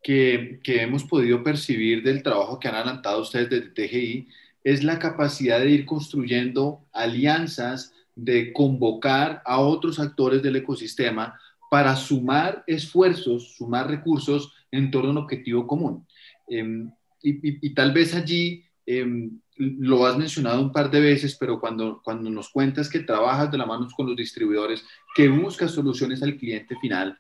que, 0.02 0.60
que, 0.64 0.80
hemos 0.80 1.04
podido 1.04 1.42
percibir 1.42 2.02
del 2.02 2.22
trabajo 2.22 2.58
que 2.58 2.68
han 2.68 2.76
adelantado 2.76 3.20
ustedes 3.20 3.50
desde 3.50 3.70
TGI 3.70 4.28
es 4.64 4.82
la 4.82 4.98
capacidad 4.98 5.60
de 5.60 5.70
ir 5.70 5.84
construyendo 5.84 6.86
alianzas, 6.92 7.92
de 8.14 8.52
convocar 8.52 9.42
a 9.44 9.60
otros 9.60 10.00
actores 10.00 10.42
del 10.42 10.56
ecosistema 10.56 11.38
para 11.70 11.94
sumar 11.96 12.64
esfuerzos, 12.66 13.54
sumar 13.56 13.88
recursos 13.88 14.52
en 14.70 14.90
torno 14.90 15.08
a 15.08 15.12
un 15.12 15.18
objetivo 15.18 15.66
común. 15.66 16.06
Em, 16.48 16.90
y, 17.22 17.74
tal 17.74 17.92
vez 17.92 18.14
allí 18.14 18.64
em, 18.88 19.38
lo 19.58 20.06
has 20.06 20.16
mencionado 20.16 20.62
un 20.62 20.72
par 20.72 20.90
de 20.90 21.00
veces, 21.00 21.36
pero 21.38 21.60
cuando, 21.60 22.00
cuando 22.02 22.30
nos 22.30 22.48
cuentas 22.48 22.88
que 22.88 23.00
trabajas 23.00 23.50
de 23.50 23.58
la 23.58 23.66
mano 23.66 23.86
con 23.94 24.06
los 24.06 24.16
distribuidores, 24.16 24.82
que 25.14 25.28
buscas 25.28 25.72
soluciones 25.72 26.22
al 26.22 26.36
cliente 26.36 26.74
final, 26.80 27.18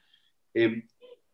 em, 0.54 0.82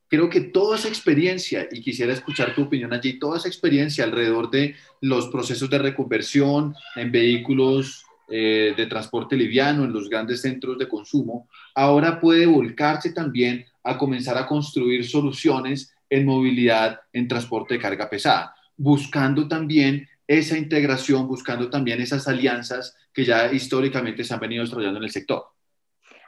creo 0.09 0.29
que 0.29 0.41
toda 0.41 0.76
esa 0.76 0.88
experiencia, 0.88 1.69
y 1.71 1.81
quisiera 1.81 2.12
escuchar 2.12 2.55
tu 2.55 2.62
opinión 2.62 2.93
allí, 2.93 3.19
toda 3.19 3.38
esa 3.38 3.49
experiencia 3.49 4.05
alrededor 4.05 4.50
de 4.50 4.75
los 5.00 5.29
procesos 5.29 5.71
de 5.71 5.79
reconversión 5.79 6.75
en 6.97 7.12
vehículos 7.12 8.05
eh, 8.29 8.75
de 8.76 8.87
transporte 8.87 9.37
liviano, 9.37 9.85
en 9.85 9.93
los 9.93 10.09
grandes 10.09 10.41
centros 10.41 10.79
de 10.79 10.88
consumo, 10.88 11.49
ahora 11.75 12.19
puede 12.19 12.47
volcarse 12.47 13.12
también 13.12 13.67
a 13.85 13.99
comenzar 13.99 14.37
a 14.38 14.47
construir 14.47 15.07
soluciones 15.07 15.95
en 16.09 16.26
movilidad 16.26 17.00
en 17.12 17.29
transporte 17.29 17.75
de 17.75 17.81
carga 17.81 18.09
pesada, 18.09 18.55
buscando 18.76 19.47
también 19.47 20.09
esa 20.26 20.57
integración, 20.57 21.26
buscando 21.26 21.69
también 21.71 22.00
esas 22.00 22.26
alianzas 22.28 22.97
que 23.12 23.25
ya 23.25 23.52
históricamente 23.52 24.25
se 24.25 24.35
han 24.35 24.40
venido 24.40 24.64
desarrollando 24.64 24.99
en 24.99 25.04
el 25.04 25.11
sector. 25.11 25.45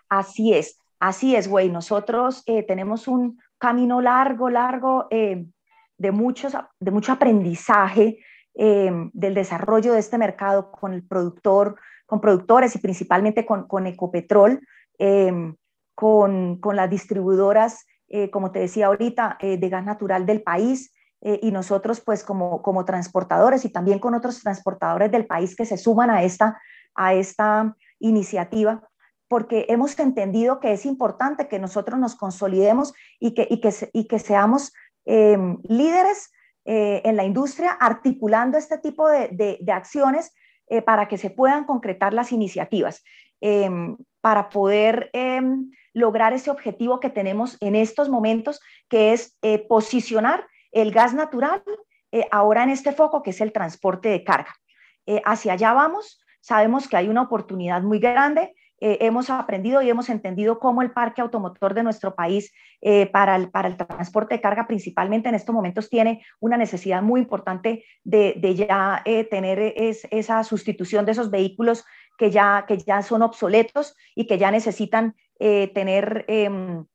Así 0.08 0.52
es, 0.52 0.78
así 1.00 1.34
es, 1.34 1.48
güey. 1.48 1.68
Nosotros 1.68 2.42
eh, 2.46 2.62
tenemos 2.62 3.08
un, 3.08 3.40
camino 3.58 4.02
largo, 4.02 4.50
largo 4.50 5.06
eh, 5.10 5.46
de, 5.96 6.10
muchos, 6.10 6.52
de 6.78 6.90
mucho 6.90 7.12
aprendizaje 7.12 8.18
eh, 8.54 8.90
del 9.14 9.32
desarrollo 9.32 9.94
de 9.94 10.00
este 10.00 10.18
mercado 10.18 10.70
con 10.70 10.92
el 10.92 11.02
productor, 11.02 11.76
con 12.04 12.20
productores 12.20 12.76
y 12.76 12.80
principalmente 12.80 13.46
con, 13.46 13.86
Ecopetrol, 13.86 14.60
con, 15.94 16.60
con, 16.60 16.76
las 16.76 16.90
distribuidoras, 16.90 17.86
como 18.30 18.52
te 18.52 18.58
decía 18.58 18.88
ahorita, 18.88 19.38
de 19.40 19.68
gas 19.70 19.86
natural 19.86 20.26
del 20.26 20.42
país. 20.42 20.92
Y 21.22 21.50
nosotros, 21.50 22.00
pues, 22.00 22.22
como, 22.22 22.62
como 22.62 22.84
transportadores 22.84 23.64
y 23.64 23.70
también 23.70 23.98
con 23.98 24.14
otros 24.14 24.42
transportadores 24.42 25.10
del 25.10 25.26
país 25.26 25.56
que 25.56 25.64
se 25.64 25.76
suman 25.76 26.10
a 26.10 26.22
esta, 26.22 26.60
a 26.94 27.14
esta 27.14 27.74
iniciativa, 27.98 28.86
porque 29.28 29.66
hemos 29.68 29.98
entendido 29.98 30.60
que 30.60 30.72
es 30.72 30.86
importante 30.86 31.48
que 31.48 31.58
nosotros 31.58 31.98
nos 31.98 32.14
consolidemos 32.14 32.94
y 33.18 33.34
que, 33.34 33.46
y 33.50 33.60
que, 33.60 33.72
y 33.92 34.06
que 34.06 34.18
seamos 34.18 34.72
em, 35.04 35.58
líderes 35.64 36.30
eh, 36.64 37.02
en 37.04 37.16
la 37.16 37.24
industria 37.24 37.72
articulando 37.72 38.58
este 38.58 38.78
tipo 38.78 39.08
de, 39.08 39.28
de, 39.60 39.72
acciones 39.72 40.32
eh, 40.68 40.82
para 40.82 41.08
que 41.08 41.18
se 41.18 41.30
puedan 41.30 41.64
concretar 41.64 42.12
las 42.12 42.32
iniciativas, 42.32 43.04
em, 43.40 43.96
para 44.20 44.48
poder 44.48 45.10
em, 45.12 45.70
lograr 45.92 46.32
ese 46.32 46.50
objetivo 46.50 47.00
que 47.00 47.10
tenemos 47.10 47.56
en 47.60 47.74
estos 47.76 48.08
momentos, 48.08 48.60
que 48.88 49.12
es 49.12 49.36
eh, 49.42 49.64
posicionar 49.68 50.46
el 50.72 50.90
gas 50.92 51.14
natural 51.14 51.62
ahora 52.30 52.62
en 52.62 52.70
este 52.70 52.92
foco, 52.92 53.22
que 53.22 53.30
es 53.30 53.40
el 53.40 53.52
transporte 53.52 54.08
de 54.08 54.24
carga. 54.24 54.54
hacia 55.24 55.52
allá 55.52 55.72
vamos, 55.74 56.24
sabemos 56.40 56.88
que 56.88 56.96
hay 56.96 57.08
una 57.08 57.22
oportunidad 57.22 57.82
muy 57.82 57.98
grande, 57.98 58.54
eh, 58.78 58.98
hemos 59.00 59.30
aprendido 59.30 59.80
y 59.80 59.88
hemos 59.88 60.10
entendido 60.10 60.58
cómo 60.58 60.82
el 60.82 60.90
parque 60.90 61.22
automotor 61.22 61.72
de 61.72 61.82
nuestro 61.82 62.14
país 62.14 62.52
eh, 62.82 63.06
para, 63.06 63.34
el, 63.36 63.50
para 63.50 63.68
el 63.68 63.76
transporte 63.78 64.34
de 64.34 64.42
carga 64.42 64.66
principalmente 64.66 65.30
en 65.30 65.34
estos 65.34 65.54
momentos 65.54 65.88
tiene 65.88 66.22
una 66.40 66.58
necesidad 66.58 67.00
muy 67.00 67.20
importante 67.20 67.84
de, 68.04 68.34
de 68.36 68.54
ya 68.54 69.00
eh, 69.06 69.24
tener 69.24 69.72
es, 69.76 70.06
esa 70.10 70.44
sustitución 70.44 71.06
de 71.06 71.12
esos 71.12 71.30
vehículos 71.30 71.86
que 72.18 72.30
ya, 72.30 72.66
que 72.68 72.76
ya 72.76 73.00
son 73.00 73.22
obsoletos 73.22 73.96
y 74.14 74.26
que 74.26 74.36
ya 74.38 74.50
necesitan 74.50 75.14
tener, 75.38 76.24
em, 76.28 76.86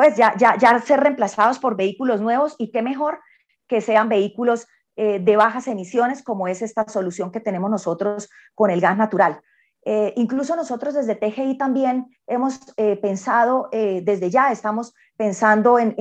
pues 0.00 0.16
ya, 0.16 0.34
ya, 0.38 0.56
ya 0.56 0.78
ser 0.78 1.00
reemplazados 1.00 1.58
por 1.58 1.76
vehículos 1.76 2.22
nuevos 2.22 2.54
y 2.58 2.70
qué 2.70 2.80
mejor 2.80 3.20
que 3.68 3.80
sean 3.80 4.08
vehículos 4.08 4.66
de 4.96 5.36
bajas 5.36 5.66
emisiones 5.66 6.22
como 6.22 6.46
es 6.46 6.60
esta 6.60 6.86
solución 6.86 7.32
que 7.32 7.40
tenemos 7.40 7.70
nosotros 7.70 8.28
con 8.54 8.70
el 8.70 8.82
gas 8.82 8.98
natural. 8.98 9.40
Eh, 9.84 10.12
incluso 10.16 10.56
nosotros 10.56 10.94
desde 10.94 11.14
TGI 11.14 11.56
también 11.56 12.14
hemos 12.26 12.60
eh, 12.76 12.96
pensado, 12.96 13.70
eh, 13.72 14.02
desde 14.04 14.30
ya 14.30 14.52
estamos 14.52 14.94
pensando 15.16 15.78
en, 15.78 15.96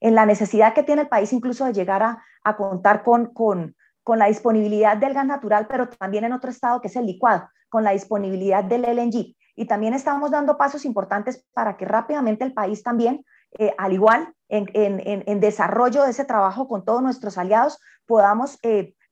la 0.00 0.26
necesidad 0.26 0.74
que 0.74 0.82
tiene 0.82 1.02
el 1.02 1.08
país 1.08 1.32
incluso 1.32 1.64
de 1.66 1.72
llegar 1.72 2.02
a, 2.02 2.56
contar 2.56 3.02
con, 3.02 3.26
con, 3.32 3.74
la 4.18 4.26
disponibilidad 4.26 4.96
del 4.96 5.14
gas 5.14 5.26
natural, 5.26 5.66
pero 5.66 5.88
también 5.88 6.24
en 6.24 6.32
otro 6.32 6.50
estado 6.50 6.80
que 6.80 6.88
es 6.88 6.96
el 6.96 7.06
licuado, 7.06 7.48
con 7.68 7.84
la 7.84 7.92
disponibilidad 7.92 8.64
del 8.64 8.82
LNG. 8.82 9.34
Y 9.56 9.66
también 9.66 9.94
estamos 9.94 10.30
dando 10.30 10.56
pasos 10.56 10.84
importantes 10.84 11.44
para 11.52 11.76
que 11.76 11.84
rápidamente 11.84 12.44
el 12.44 12.52
país 12.52 12.82
también, 12.82 13.24
al 13.78 13.92
igual 13.92 14.34
en, 14.48 15.40
desarrollo 15.40 16.02
de 16.02 16.10
ese 16.10 16.24
trabajo 16.24 16.66
con 16.66 16.84
todos 16.84 17.02
nuestros 17.02 17.38
aliados, 17.38 17.78
podamos 18.04 18.58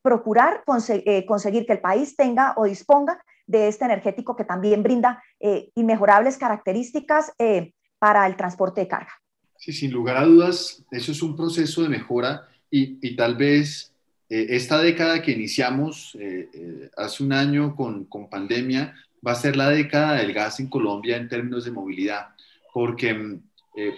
procurar 0.02 0.64
conseguir 0.64 1.64
que 1.64 1.72
el 1.72 1.80
país 1.80 2.16
tenga 2.16 2.54
o 2.56 2.64
disponga 2.64 3.22
de 3.46 3.68
este 3.68 3.84
energético 3.84 4.36
que 4.36 4.44
también 4.44 4.82
brinda 4.82 5.22
eh, 5.40 5.70
inmejorables 5.74 6.36
características 6.36 7.32
eh, 7.38 7.72
para 7.98 8.26
el 8.26 8.36
transporte 8.36 8.80
de 8.82 8.88
carga. 8.88 9.12
Sí, 9.56 9.72
sin 9.72 9.92
lugar 9.92 10.16
a 10.16 10.24
dudas, 10.24 10.84
eso 10.90 11.12
es 11.12 11.22
un 11.22 11.36
proceso 11.36 11.82
de 11.82 11.88
mejora 11.88 12.48
y, 12.68 13.14
tal 13.16 13.36
vez 13.36 13.92
eh, 14.28 14.46
esta 14.50 14.80
década 14.80 15.22
que 15.22 15.32
iniciamos 15.32 16.16
hace 16.96 17.22
un 17.22 17.32
año 17.32 17.76
con, 17.76 18.06
con, 18.06 18.28
pandemia 18.28 18.94
va 19.26 19.32
a 19.32 19.36
ser 19.36 19.56
la 19.56 19.70
década 19.70 20.14
del 20.16 20.32
gas 20.32 20.60
en 20.60 20.68
Colombia 20.68 21.16
en 21.16 21.28
términos 21.28 21.64
de 21.64 21.70
movilidad, 21.70 22.28
porque 22.72 23.38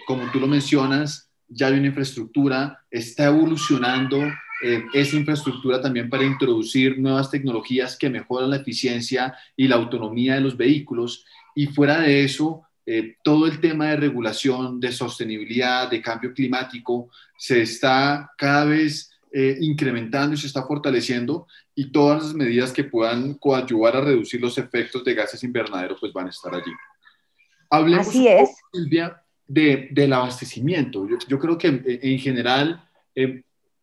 como 0.07 0.31
tú 0.31 0.39
lo 0.39 0.47
mencionas, 0.47 1.29
ya 1.47 1.67
hay 1.67 1.73
una 1.73 1.87
infraestructura, 1.87 2.85
está 2.89 3.25
evolucionando 3.25 4.21
eh, 4.63 4.85
esa 4.93 5.17
infraestructura 5.17 5.81
también 5.81 6.09
para 6.09 6.23
introducir 6.23 6.97
nuevas 6.97 7.29
tecnologías 7.29 7.97
que 7.97 8.09
mejoran 8.09 8.49
la 8.49 8.57
eficiencia 8.57 9.35
y 9.55 9.67
la 9.67 9.75
autonomía 9.75 10.35
de 10.35 10.41
los 10.41 10.55
vehículos. 10.55 11.25
Y 11.53 11.67
fuera 11.67 11.99
de 11.99 12.23
eso, 12.23 12.63
eh, 12.85 13.17
todo 13.23 13.47
el 13.47 13.59
tema 13.59 13.87
de 13.87 13.97
regulación, 13.97 14.79
de 14.79 14.91
sostenibilidad, 14.91 15.89
de 15.89 16.01
cambio 16.01 16.33
climático, 16.33 17.09
se 17.37 17.61
está 17.61 18.31
cada 18.37 18.65
vez 18.65 19.11
eh, 19.37 19.57
incrementando 19.59 20.33
y 20.33 20.37
se 20.37 20.47
está 20.47 20.63
fortaleciendo 20.63 21.45
y 21.75 21.91
todas 21.91 22.23
las 22.23 22.33
medidas 22.33 22.71
que 22.71 22.85
puedan 22.85 23.33
coadyuvar 23.33 23.97
a 23.97 24.01
reducir 24.01 24.39
los 24.39 24.57
efectos 24.57 25.03
de 25.03 25.13
gases 25.13 25.43
invernaderos 25.43 25.99
pues 25.99 26.13
van 26.13 26.27
a 26.27 26.29
estar 26.29 26.55
allí. 26.55 26.71
Hablemos 27.69 28.07
Así 28.07 28.25
es. 28.29 28.49
Silvia, 28.71 29.21
de, 29.45 29.89
del 29.91 30.13
abastecimiento. 30.13 31.05
Yo, 31.05 31.17
yo, 31.27 31.37
creo 31.37 31.57
que 31.57 31.67
en 31.85 32.17
general 32.17 32.81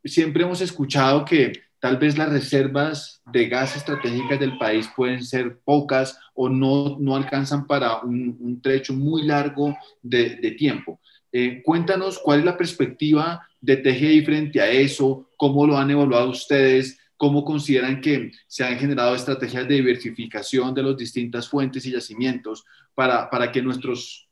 siempre 0.03 0.45
hemos 0.45 0.63
escuchado 0.63 1.25
que 1.27 1.53
tal 1.83 1.99
vez 1.99 2.17
las 2.17 2.31
reservas 2.31 3.21
de 3.27 3.49
gas 3.49 3.77
estratégicas 3.77 4.41
del 4.41 4.57
país 4.57 4.89
pueden 4.97 5.23
ser 5.23 5.59
pocas 5.65 6.19
o 6.33 6.49
no, 6.49 6.97
no 6.99 7.15
alcanzan 7.15 7.67
para 7.67 7.99
un, 7.99 8.61
trecho 8.63 8.95
muy 8.95 9.25
largo 9.27 9.77
de, 10.01 10.55
tiempo. 10.57 10.99
Eh, 11.31 11.61
cuéntanos 11.63 12.19
cuál 12.19 12.39
es 12.39 12.45
la 12.45 12.57
perspectiva 12.57 13.47
de 13.63 13.79
TGI 13.79 14.23
frente 14.23 14.61
a 14.61 14.69
eso, 14.69 15.31
cómo 15.39 15.67
lo 15.67 15.79
han 15.79 15.91
evaluado 15.91 16.29
ustedes, 16.29 16.99
cómo 17.17 17.45
consideran 17.45 18.01
que 18.01 18.33
se 18.49 18.65
han 18.65 18.77
generado 18.77 19.15
estrategias 19.15 19.67
de 19.67 19.77
diversificación 19.77 20.75
de 20.75 20.83
las 20.83 20.97
distintas 20.97 21.49
fuentes 21.49 21.87
y 21.87 21.93
yacimientos 21.93 22.65
para, 22.95 23.31
para 23.31 23.51
que 23.51 23.63
nuestros 23.63 24.29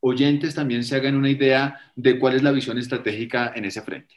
oyentes 0.00 0.54
también 0.54 0.84
se 0.84 0.94
hagan 0.94 1.16
una 1.16 1.30
idea 1.30 1.80
de 1.96 2.18
cuál 2.18 2.36
es 2.36 2.42
la 2.42 2.52
visión 2.52 2.78
estratégica 2.78 3.52
en 3.56 3.64
ese 3.64 3.80
frente. 3.80 4.14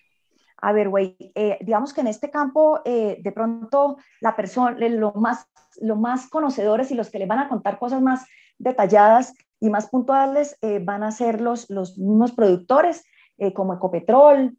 A 0.61 0.73
ver, 0.73 0.89
güey, 0.89 1.15
eh, 1.35 1.57
digamos 1.61 1.93
que 1.93 2.01
en 2.01 2.07
este 2.07 2.29
campo, 2.29 2.81
eh, 2.83 3.17
de 3.21 3.31
pronto, 3.31 3.97
la 4.19 4.35
persona, 4.35 4.75
lo 4.89 5.13
más, 5.13 5.47
lo 5.81 5.95
más 5.95 6.27
conocedores 6.27 6.91
y 6.91 6.95
los 6.95 7.09
que 7.09 7.19
les 7.19 7.27
van 7.27 7.39
a 7.39 7.47
contar 7.47 7.79
cosas 7.79 8.01
más 8.01 8.25
detalladas 8.57 9.33
y 9.61 9.69
más 9.69 9.87
puntuales 9.87 10.57
eh, 10.61 10.79
van 10.83 11.03
a 11.03 11.11
ser 11.11 11.39
los, 11.39 11.69
los 11.69 11.97
mismos 11.97 12.33
productores, 12.33 13.05
como 13.53 13.73
Ecopetrol, 13.73 14.57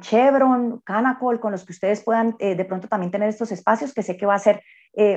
Chevron, 0.00 0.80
Canacol, 0.84 1.40
con 1.40 1.52
los 1.52 1.64
que 1.64 1.72
ustedes 1.72 2.02
puedan 2.02 2.36
de 2.38 2.64
pronto 2.64 2.86
también 2.86 3.10
tener 3.10 3.28
estos 3.28 3.50
espacios, 3.50 3.94
que 3.94 4.02
sé 4.02 4.16
que 4.16 4.26
va 4.26 4.34
a 4.34 4.38
ser 4.38 4.62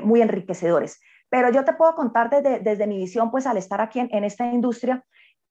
muy 0.04 0.22
enriquecedores. 0.22 1.00
Pero 1.32 1.50
yo 1.50 1.64
te 1.64 1.74
puedo 1.74 1.96
contar 1.96 2.30
desde, 2.30 2.88
mi 2.88 2.98
visión, 2.98 3.32
pues 3.32 3.48
al 3.48 3.56
estar 3.56 3.80
aquí 3.80 4.00
en, 4.02 4.24
esta 4.26 4.52
industria, 4.52 5.06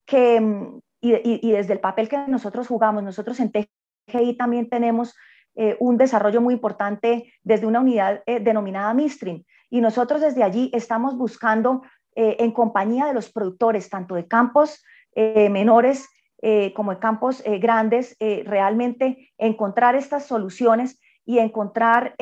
que, 0.04 0.38
mm, 0.38 0.80
y, 1.00 1.52
desde 1.52 1.72
el 1.72 1.80
papel 1.80 2.06
que 2.06 2.18
nosotros 2.28 2.68
jugamos, 2.68 3.02
nosotros 3.02 3.40
en 3.40 3.50
TGI 3.50 4.36
también 4.36 4.68
tenemos 4.68 5.16
eh, 5.54 5.78
un 5.80 5.96
desarrollo 5.96 6.42
muy 6.42 6.52
importante 6.52 7.32
desde 7.42 7.66
una 7.66 7.80
unidad 7.80 8.22
eh, 8.26 8.40
denominada 8.40 8.92
Mistream. 8.92 9.42
Y 9.70 9.80
nosotros 9.80 10.20
desde 10.20 10.42
allí 10.42 10.70
estamos 10.74 11.16
buscando, 11.16 11.82
eh, 12.14 12.36
en 12.40 12.52
compañía 12.52 13.06
de 13.06 13.14
los 13.14 13.32
productores, 13.32 13.88
tanto 13.88 14.16
de 14.16 14.28
campos 14.28 14.84
eh, 15.14 15.48
menores 15.48 16.06
eh, 16.42 16.72
como 16.74 16.92
de 16.92 16.98
campos 16.98 17.42
grandes, 17.60 18.16
realmente 18.18 19.32
encontrar 19.38 19.94
estas 19.94 20.26
soluciones 20.26 20.98
y 21.24 21.38
encontrar 21.38 22.14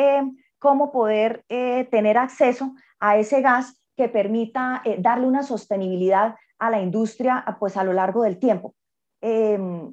cómo 0.58 0.90
poder 0.90 1.44
tener 1.48 2.18
acceso 2.18 2.75
a 2.98 3.16
ese 3.16 3.40
gas 3.40 3.80
que 3.96 4.08
permita 4.08 4.82
darle 4.98 5.26
una 5.26 5.42
sostenibilidad 5.42 6.37
a 6.58 6.70
la 6.70 6.80
industria 6.80 7.44
pues, 7.58 7.76
a 7.76 7.84
lo 7.84 7.92
largo 7.92 8.22
del 8.22 8.38
tiempo. 8.38 8.75
Em, 9.20 9.92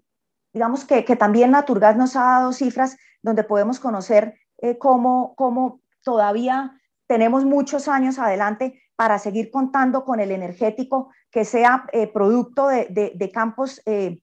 digamos 0.53 0.85
que, 0.85 1.05
que, 1.05 1.15
también 1.15 1.51
Naturgas 1.51 1.95
nos 1.95 2.15
ha 2.15 2.23
dado 2.23 2.53
cifras 2.53 2.97
donde 3.21 3.43
podemos 3.43 3.79
conocer 3.79 4.39
eh, 4.59 4.77
cómo, 4.77 5.33
cómo, 5.35 5.81
todavía 6.03 6.79
tenemos 7.07 7.43
muchos 7.43 7.87
años 7.87 8.19
adelante 8.19 8.81
para 8.95 9.19
seguir 9.19 9.51
contando 9.51 10.05
con 10.05 10.19
el 10.19 10.31
energético 10.31 11.09
que 11.31 11.45
sea 11.45 11.85
eh, 11.91 12.07
producto 12.07 12.67
de, 12.67 13.31
campos 13.33 13.81
eh, 13.85 14.21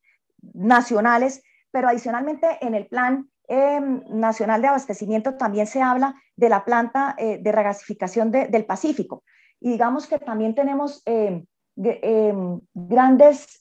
nacionales, 0.55 1.43
pero 1.71 1.89
adicionalmente 1.89 2.59
en 2.61 2.75
el 2.75 2.87
plan 2.87 3.29
em, 3.49 4.03
nacional 4.09 4.63
de 4.63 4.69
abastecimiento 4.69 5.35
también 5.35 5.67
se 5.67 5.83
habla 5.83 6.15
de 6.37 6.49
la 6.49 6.65
planta 6.65 7.15
eh, 7.19 7.39
de 7.43 7.53
regasificación 7.53 8.31
de, 8.31 8.49
del 8.49 8.65
Pacífico. 8.65 9.25
Y 9.61 9.71
digamos 9.71 10.07
que 10.07 10.19
también 10.19 10.55
tenemos 10.55 11.03
em, 11.05 11.45
em, 11.77 12.61
grandes 12.73 13.61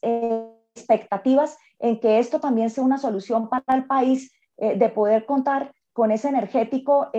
expectativas 0.76 1.58
en 1.80 2.00
que 2.00 2.20
esto 2.20 2.40
también 2.40 2.70
sea 2.70 2.84
una 2.84 2.98
solución 2.98 3.50
para 3.50 3.78
el 3.78 3.86
país 3.86 4.32
de 4.58 4.90
poder 4.90 5.26
contar 5.26 5.74
con 5.92 6.12
ese 6.12 6.30
energético 6.30 7.10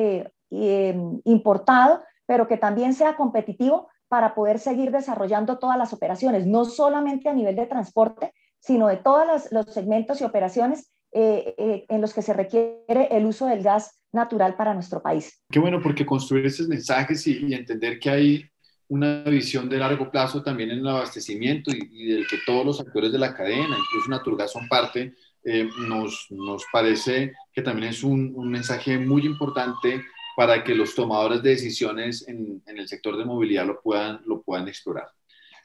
importado, 1.25 2.03
pero 2.33 2.49
que 2.49 2.57
también 2.57 2.95
sea 2.95 3.15
competitivo 3.15 3.91
para 4.09 4.35
poder 4.35 4.59
seguir 4.59 4.91
desarrollando 4.91 5.59
todas 5.59 5.77
las 5.77 5.93
operaciones, 5.93 6.47
no 6.47 6.65
solamente 6.65 7.29
a 7.29 7.35
nivel 7.35 7.57
de 7.57 7.67
transporte, 7.67 8.33
sino 8.59 8.89
de 8.89 8.97
todos 8.97 9.27
los, 9.51 9.67
segmentos 9.67 10.19
y 10.23 10.25
operaciones 10.25 10.91
eh, 11.12 11.55
eh, 11.59 11.85
en 11.91 12.01
los 12.01 12.15
que 12.15 12.23
se 12.23 12.33
requiere 12.33 13.09
el 13.11 13.27
uso 13.27 13.45
del 13.45 13.62
gas 13.62 14.01
natural 14.12 14.57
para 14.57 14.73
nuestro 14.73 15.03
país. 15.03 15.43
Qué 15.51 15.59
bueno, 15.59 15.79
porque 15.83 16.07
construir 16.07 16.47
esos 16.47 16.69
mensajes 16.69 17.27
y, 17.27 17.45
y 17.45 17.53
entender 17.53 17.99
que 17.99 18.09
hay 18.09 18.45
una 18.89 19.25
visión 19.25 19.69
de 19.69 19.77
largo 19.77 20.11
plazo 20.11 20.43
también 20.43 20.71
en 20.71 20.79
el 20.79 20.89
abastecimiento 20.89 21.71
y, 21.71 21.87
y 21.93 22.07
del 22.15 22.27
que 22.27 22.39
todos 22.47 22.65
los 22.65 22.81
actores 22.81 23.12
de 23.12 23.19
la 23.19 23.35
cadena, 23.35 23.76
incluso 23.78 24.09
Naturgas, 24.09 24.52
son 24.52 24.67
parte, 24.69 25.13
eh, 25.45 25.69
nos, 25.87 26.28
nos, 26.30 26.65
parece 26.73 27.35
que 27.52 27.61
también 27.61 27.91
es 27.91 28.02
un, 28.02 28.33
un, 28.35 28.49
mensaje 28.49 28.97
muy 28.99 29.26
importante 29.26 30.02
para 30.36 30.64
que 30.64 30.75
los 30.75 30.95
tomadores 30.95 31.42
de 31.42 31.50
decisiones 31.50 32.26
en, 32.28 32.62
el 32.66 32.88
sector 32.88 33.16
de 33.16 33.25
movilidad 33.25 33.66
lo 33.66 33.80
puedan, 33.80 34.21
lo 34.26 34.42
puedan 34.42 34.68
explorar. 34.68 35.08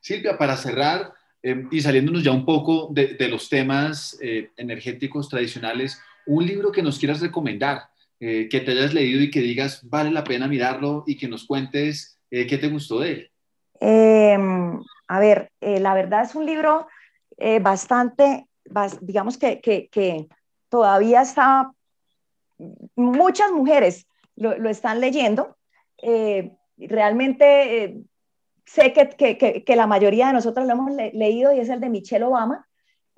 Silvia, 0.01 0.37
para 0.37 0.57
cerrar 0.57 1.13
eh, 1.43 1.63
y 1.71 1.81
saliéndonos 1.81 2.23
ya 2.23 2.31
un 2.31 2.45
poco 2.45 2.89
de, 2.91 3.27
los 3.27 3.49
temas 3.49 4.17
eh, 4.21 4.51
energéticos 4.57 5.29
tradicionales, 5.29 6.01
un 6.25 6.45
libro 6.45 6.71
que 6.71 6.83
nos 6.83 6.99
quieras 6.99 7.21
recomendar, 7.21 7.89
eh, 8.19 8.47
que 8.49 8.61
te 8.61 8.71
hayas 8.71 8.95
leído 8.95 9.21
y 9.21 9.29
que 9.29 9.41
digas 9.41 9.87
vale 9.87 10.09
la 10.09 10.23
pena 10.23 10.47
mirarlo 10.47 11.03
y 11.05 11.17
que 11.17 11.27
nos 11.27 11.45
cuentes 11.45 12.17
eh, 12.31 12.47
¿Qué 12.47 12.57
te 12.57 12.67
gustó 12.67 12.99
de 12.99 13.11
él? 13.11 13.31
Eh, 13.79 14.37
a 15.07 15.19
ver, 15.19 15.51
la 15.61 15.93
verdad 15.93 16.23
es 16.23 16.35
un 16.35 16.45
libro 16.45 16.87
bastante, 17.61 18.47
digamos 19.01 19.37
que, 19.37 19.61
que, 19.61 20.27
todavía 20.67 21.21
está, 21.21 21.71
muchas 22.95 23.51
mujeres 23.51 24.07
lo, 24.37 24.57
lo 24.57 24.69
están 24.69 25.01
leyendo. 25.01 25.57
Eh, 26.01 26.55
realmente 26.77 28.05
sé 28.65 28.93
que, 28.93 29.37
que, 29.37 29.75
la 29.75 29.87
mayoría 29.87 30.27
de 30.27 30.33
nosotros 30.33 30.65
lo 30.65 30.73
hemos 30.73 30.91
le 30.93 31.11
leído 31.11 31.53
y 31.53 31.59
es 31.59 31.69
el 31.69 31.81
de 31.81 31.89
Michelle 31.89 32.23
Obama. 32.23 32.67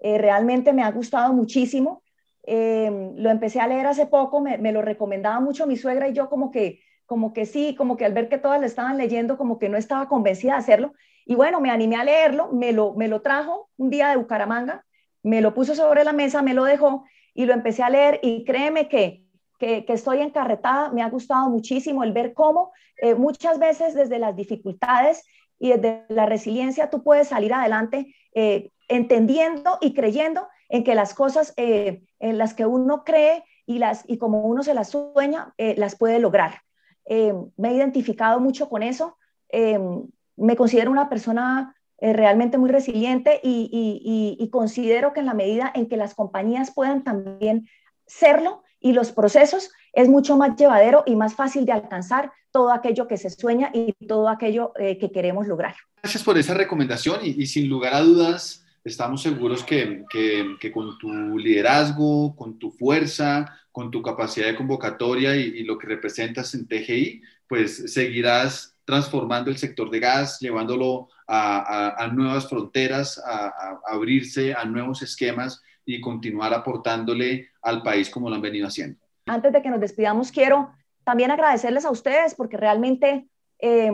realmente 0.02 0.74
me 0.74 0.84
ha 0.84 0.92
gustado 0.92 1.34
muchísimo. 1.34 2.04
lo 2.48 3.30
empecé 3.30 3.60
a 3.60 3.68
leer 3.68 3.86
hace 3.86 4.08
poco, 4.08 4.42
me, 4.42 4.58
me 4.58 4.72
lo 4.72 4.82
recomendaba 4.82 5.40
mucho 5.40 5.68
mi 5.68 5.76
suegra 5.76 6.08
y 6.08 6.14
yo 6.14 6.30
como 6.30 6.50
que 6.50 6.80
como 7.10 7.34
que 7.34 7.48
sí, 7.48 7.74
como 7.76 7.98
que 7.98 8.06
al 8.06 8.14
ver 8.14 8.30
que 8.30 8.38
todas 8.38 8.62
le 8.62 8.68
estaban 8.68 8.96
leyendo, 8.96 9.36
como 9.36 9.58
que 9.58 9.68
no 9.68 9.78
estaba 9.78 10.08
convencida 10.08 10.52
de 10.52 10.60
hacerlo. 10.60 10.94
Y 11.26 11.34
bueno, 11.34 11.60
me 11.60 11.72
animé 11.72 11.96
a 11.96 12.04
leerlo, 12.04 12.52
me 12.52 12.72
lo, 12.72 12.94
me 12.94 13.08
lo 13.08 13.24
trajo 13.24 13.68
un 13.78 13.90
día 13.90 14.10
de 14.10 14.18
Bucaramanga, 14.18 14.86
me 15.24 15.42
lo 15.42 15.56
puso 15.56 15.74
sobre 15.74 16.04
la 16.04 16.14
mesa, 16.14 16.44
me 16.44 16.54
lo 16.54 16.66
dejó 16.66 17.06
y 17.34 17.48
lo 17.48 17.54
empecé 17.54 17.82
a 17.82 17.90
leer 17.90 18.20
y 18.22 18.46
créeme 18.46 18.88
que, 18.90 19.24
que, 19.60 19.86
que 19.86 19.94
estoy 19.94 20.22
encarretada, 20.22 20.90
me 20.90 21.04
ha 21.04 21.10
gustado 21.10 21.50
muchísimo 21.50 22.04
el 22.04 22.14
ver 22.14 22.34
cómo 22.34 22.72
eh, 23.02 23.16
muchas 23.16 23.60
veces 23.60 23.94
desde 23.94 24.20
las 24.20 24.36
dificultades 24.36 25.26
y 25.58 25.70
desde 25.70 26.04
la 26.10 26.26
resiliencia 26.26 26.90
tú 26.90 27.02
puedes 27.02 27.30
salir 27.30 27.54
adelante 27.54 28.14
eh, 28.34 28.72
entendiendo 28.88 29.78
y 29.82 29.94
creyendo 29.94 30.48
en 30.68 30.84
que 30.84 30.96
las 30.96 31.14
cosas 31.14 31.54
eh, 31.58 32.02
en 32.20 32.38
las 32.38 32.54
que 32.54 32.66
uno 32.66 33.04
cree 33.04 33.44
y, 33.66 33.80
las, 33.80 34.04
y 34.08 34.18
como 34.18 34.42
uno 34.42 34.64
se 34.64 34.74
las 34.74 34.90
sueña, 34.90 35.54
las 35.58 35.96
puede 35.96 36.18
lograr. 36.18 36.62
Me 37.08 37.70
he 37.70 37.74
identificado 37.76 38.40
mucho 38.40 38.68
con 38.68 38.82
eso. 38.82 39.16
Me 39.52 40.56
considero 40.56 40.90
una 40.90 41.08
persona 41.08 41.76
realmente 42.00 42.58
muy 42.58 42.72
resiliente 42.72 43.40
y, 43.44 44.50
considero 44.52 45.14
que 45.14 45.20
en 45.20 45.28
la 45.28 45.36
medida 45.36 45.72
en 45.76 45.88
que 45.88 45.98
las 45.98 46.16
compañías 46.16 46.74
puedan 46.74 47.04
también 47.04 47.68
serlo 48.08 48.64
y 48.80 48.94
los 48.94 49.12
procesos, 49.12 49.72
es 49.94 50.08
mucho 50.08 50.38
más 50.38 50.56
llevadero 50.58 51.04
y 51.06 51.16
más 51.16 51.34
fácil 51.34 51.66
de 51.66 51.72
alcanzar 51.72 52.32
todo 52.52 52.72
aquello 52.72 53.08
que 53.08 53.18
se 53.18 53.30
sueña 53.30 53.72
y 53.74 53.94
todo 54.08 54.30
aquello 54.30 54.74
eh, 54.80 54.98
que 54.98 55.12
queremos 55.12 55.48
lograr. 55.48 55.76
Gracias 56.02 56.24
por 56.24 56.38
esa 56.38 56.54
recomendación 56.54 57.20
y, 57.24 57.46
sin 57.46 57.70
lugar 57.70 57.94
a 57.94 58.02
dudas 58.02 58.66
estamos 58.84 59.22
seguros 59.22 59.64
que, 59.64 60.06
que, 60.10 60.56
que, 60.60 60.72
con 60.72 60.98
tu 60.98 61.38
liderazgo, 61.38 62.36
con 62.36 62.58
tu 62.58 62.72
fuerza, 62.72 63.54
con 63.72 63.92
tu 63.92 64.02
capacidad 64.02 64.48
de 64.48 64.56
convocatoria 64.56 65.36
y, 65.36 65.42
y, 65.42 65.64
lo 65.64 65.78
que 65.78 65.88
representas 65.88 66.54
en 66.56 66.68
TGI, 66.68 67.22
pues 67.48 67.94
seguirás 67.94 68.76
transformando 68.86 69.52
el 69.52 69.58
sector 69.58 69.92
de 69.92 70.00
gas, 70.00 70.40
llevándolo 70.40 71.10
a, 71.32 72.10
nuevas 72.12 72.50
fronteras, 72.50 73.22
a, 73.26 73.80
abrirse 73.88 74.54
a 74.54 74.66
nuevos 74.66 75.02
esquemas 75.02 75.62
y 75.86 76.02
continuar 76.02 76.54
aportándole 76.54 77.50
al 77.62 77.84
país 77.84 78.10
como 78.10 78.30
lo 78.30 78.36
han 78.36 78.42
venido 78.42 78.68
haciendo. 78.68 79.00
Antes 79.26 79.54
de 79.54 79.62
que 79.62 79.70
nos 79.70 79.80
despidamos, 79.80 80.32
quiero 80.32 80.72
también 81.04 81.32
agradecerles 81.32 81.86
a 81.86 81.92
ustedes 81.92 82.36
porque 82.36 82.58
realmente 82.58 83.28
eh, 83.60 83.92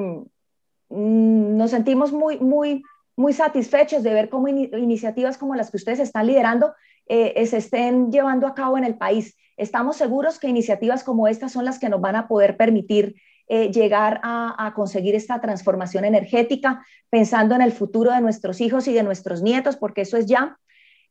nos 0.89 1.71
sentimos 1.71 2.11
muy, 2.11 2.39
muy 2.39 2.83
muy 3.15 3.33
satisfechos 3.33 4.03
de 4.03 4.13
ver 4.13 4.29
cómo 4.29 4.47
in 4.47 4.69
iniciativas 4.77 5.37
como 5.37 5.55
las 5.55 5.71
que 5.71 5.77
ustedes 5.77 5.99
están 5.99 6.27
liderando 6.27 6.73
eh, 7.07 7.45
se 7.45 7.57
estén 7.57 8.11
llevando 8.11 8.47
a 8.47 8.55
cabo 8.55 8.77
en 8.77 8.83
el 8.83 8.97
país. 8.97 9.37
Estamos 9.57 9.95
seguros 9.95 10.39
que 10.39 10.47
iniciativas 10.47 11.03
como 11.03 11.27
estas 11.27 11.51
son 11.51 11.65
las 11.65 11.79
que 11.79 11.87
nos 11.87 12.01
van 12.01 12.15
a 12.15 12.27
poder 12.27 12.57
permitir 12.57 13.15
eh, 13.47 13.71
llegar 13.71 14.21
a, 14.23 14.73
conseguir 14.75 15.13
esta 15.13 15.39
transformación 15.39 16.03
energética, 16.03 16.83
pensando 17.09 17.53
en 17.53 17.61
el 17.61 17.71
futuro 17.71 18.11
de 18.11 18.21
nuestros 18.21 18.59
hijos 18.59 18.87
y 18.87 18.93
de 18.93 19.03
nuestros 19.03 19.43
nietos, 19.43 19.77
porque 19.77 20.01
eso 20.01 20.17
es 20.17 20.25
ya. 20.25 20.57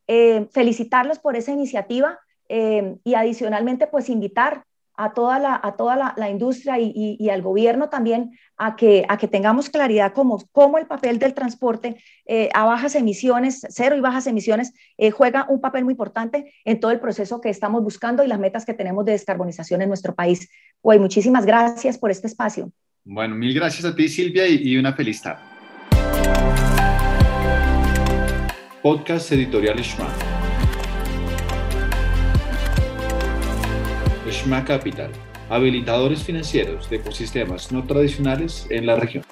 Eh, 0.08 0.48
felicitarlos 0.52 1.18
por 1.18 1.36
esa 1.36 1.52
iniciativa 1.52 2.18
eh, 2.48 2.96
y 3.04 3.14
adicionalmente, 3.14 3.86
pues 3.86 4.08
invitar 4.08 4.64
a 4.96 5.12
toda 5.12 5.38
la, 5.38 5.60
a 5.62 5.76
toda 5.76 5.96
la, 5.96 6.14
la 6.16 6.30
industria 6.30 6.78
y, 6.78 6.92
y, 6.94 7.28
al 7.30 7.42
gobierno 7.42 7.88
también 7.88 8.38
a 8.56 8.76
que, 8.76 9.04
a 9.08 9.18
que 9.18 9.26
tengamos 9.26 9.68
claridad 9.68 10.12
cómo, 10.12 10.42
cómo 10.52 10.78
el 10.78 10.86
papel 10.86 11.18
del 11.18 11.34
transporte 11.34 11.96
eh, 12.26 12.48
a 12.54 12.64
bajas 12.64 12.94
emisiones, 12.94 13.66
cero 13.70 13.96
y 13.96 14.00
bajas 14.00 14.26
emisiones, 14.26 14.72
eh, 14.96 15.10
juega 15.10 15.46
un 15.48 15.60
papel 15.60 15.84
muy 15.84 15.92
importante 15.92 16.54
en 16.64 16.78
todo 16.78 16.92
el 16.92 17.00
proceso 17.00 17.40
que 17.40 17.50
estamos 17.50 17.82
buscando 17.82 18.24
y 18.24 18.28
las 18.28 18.38
metas 18.38 18.64
que 18.64 18.74
tenemos 18.74 19.04
de 19.04 19.12
descarbonización 19.12 19.82
en 19.82 19.88
nuestro 19.88 20.14
país. 20.14 20.48
Hoy, 20.80 20.98
muchísimas 20.98 21.44
gracias 21.44 21.98
por 21.98 22.10
este 22.10 22.28
espacio. 22.28 22.70
Bueno, 23.04 23.34
mil 23.34 23.52
gracias 23.52 23.84
a 23.84 23.94
ti, 23.94 24.08
Silvia, 24.08 24.46
y, 24.46 24.60
y 24.62 24.76
una 24.76 24.92
feliz 24.92 25.20
tarde. 25.20 25.42
Podcast 28.82 29.32
Editorial 29.32 29.78
Shma. 29.78 30.33
Shma 34.44 34.62
Capital, 34.62 35.10
habilitadores 35.48 36.22
financieros 36.22 36.90
de 36.90 36.96
ecosistemas 36.96 37.72
no 37.72 37.84
tradicionales 37.84 38.66
en 38.68 38.84
la 38.84 38.96
región. 38.96 39.24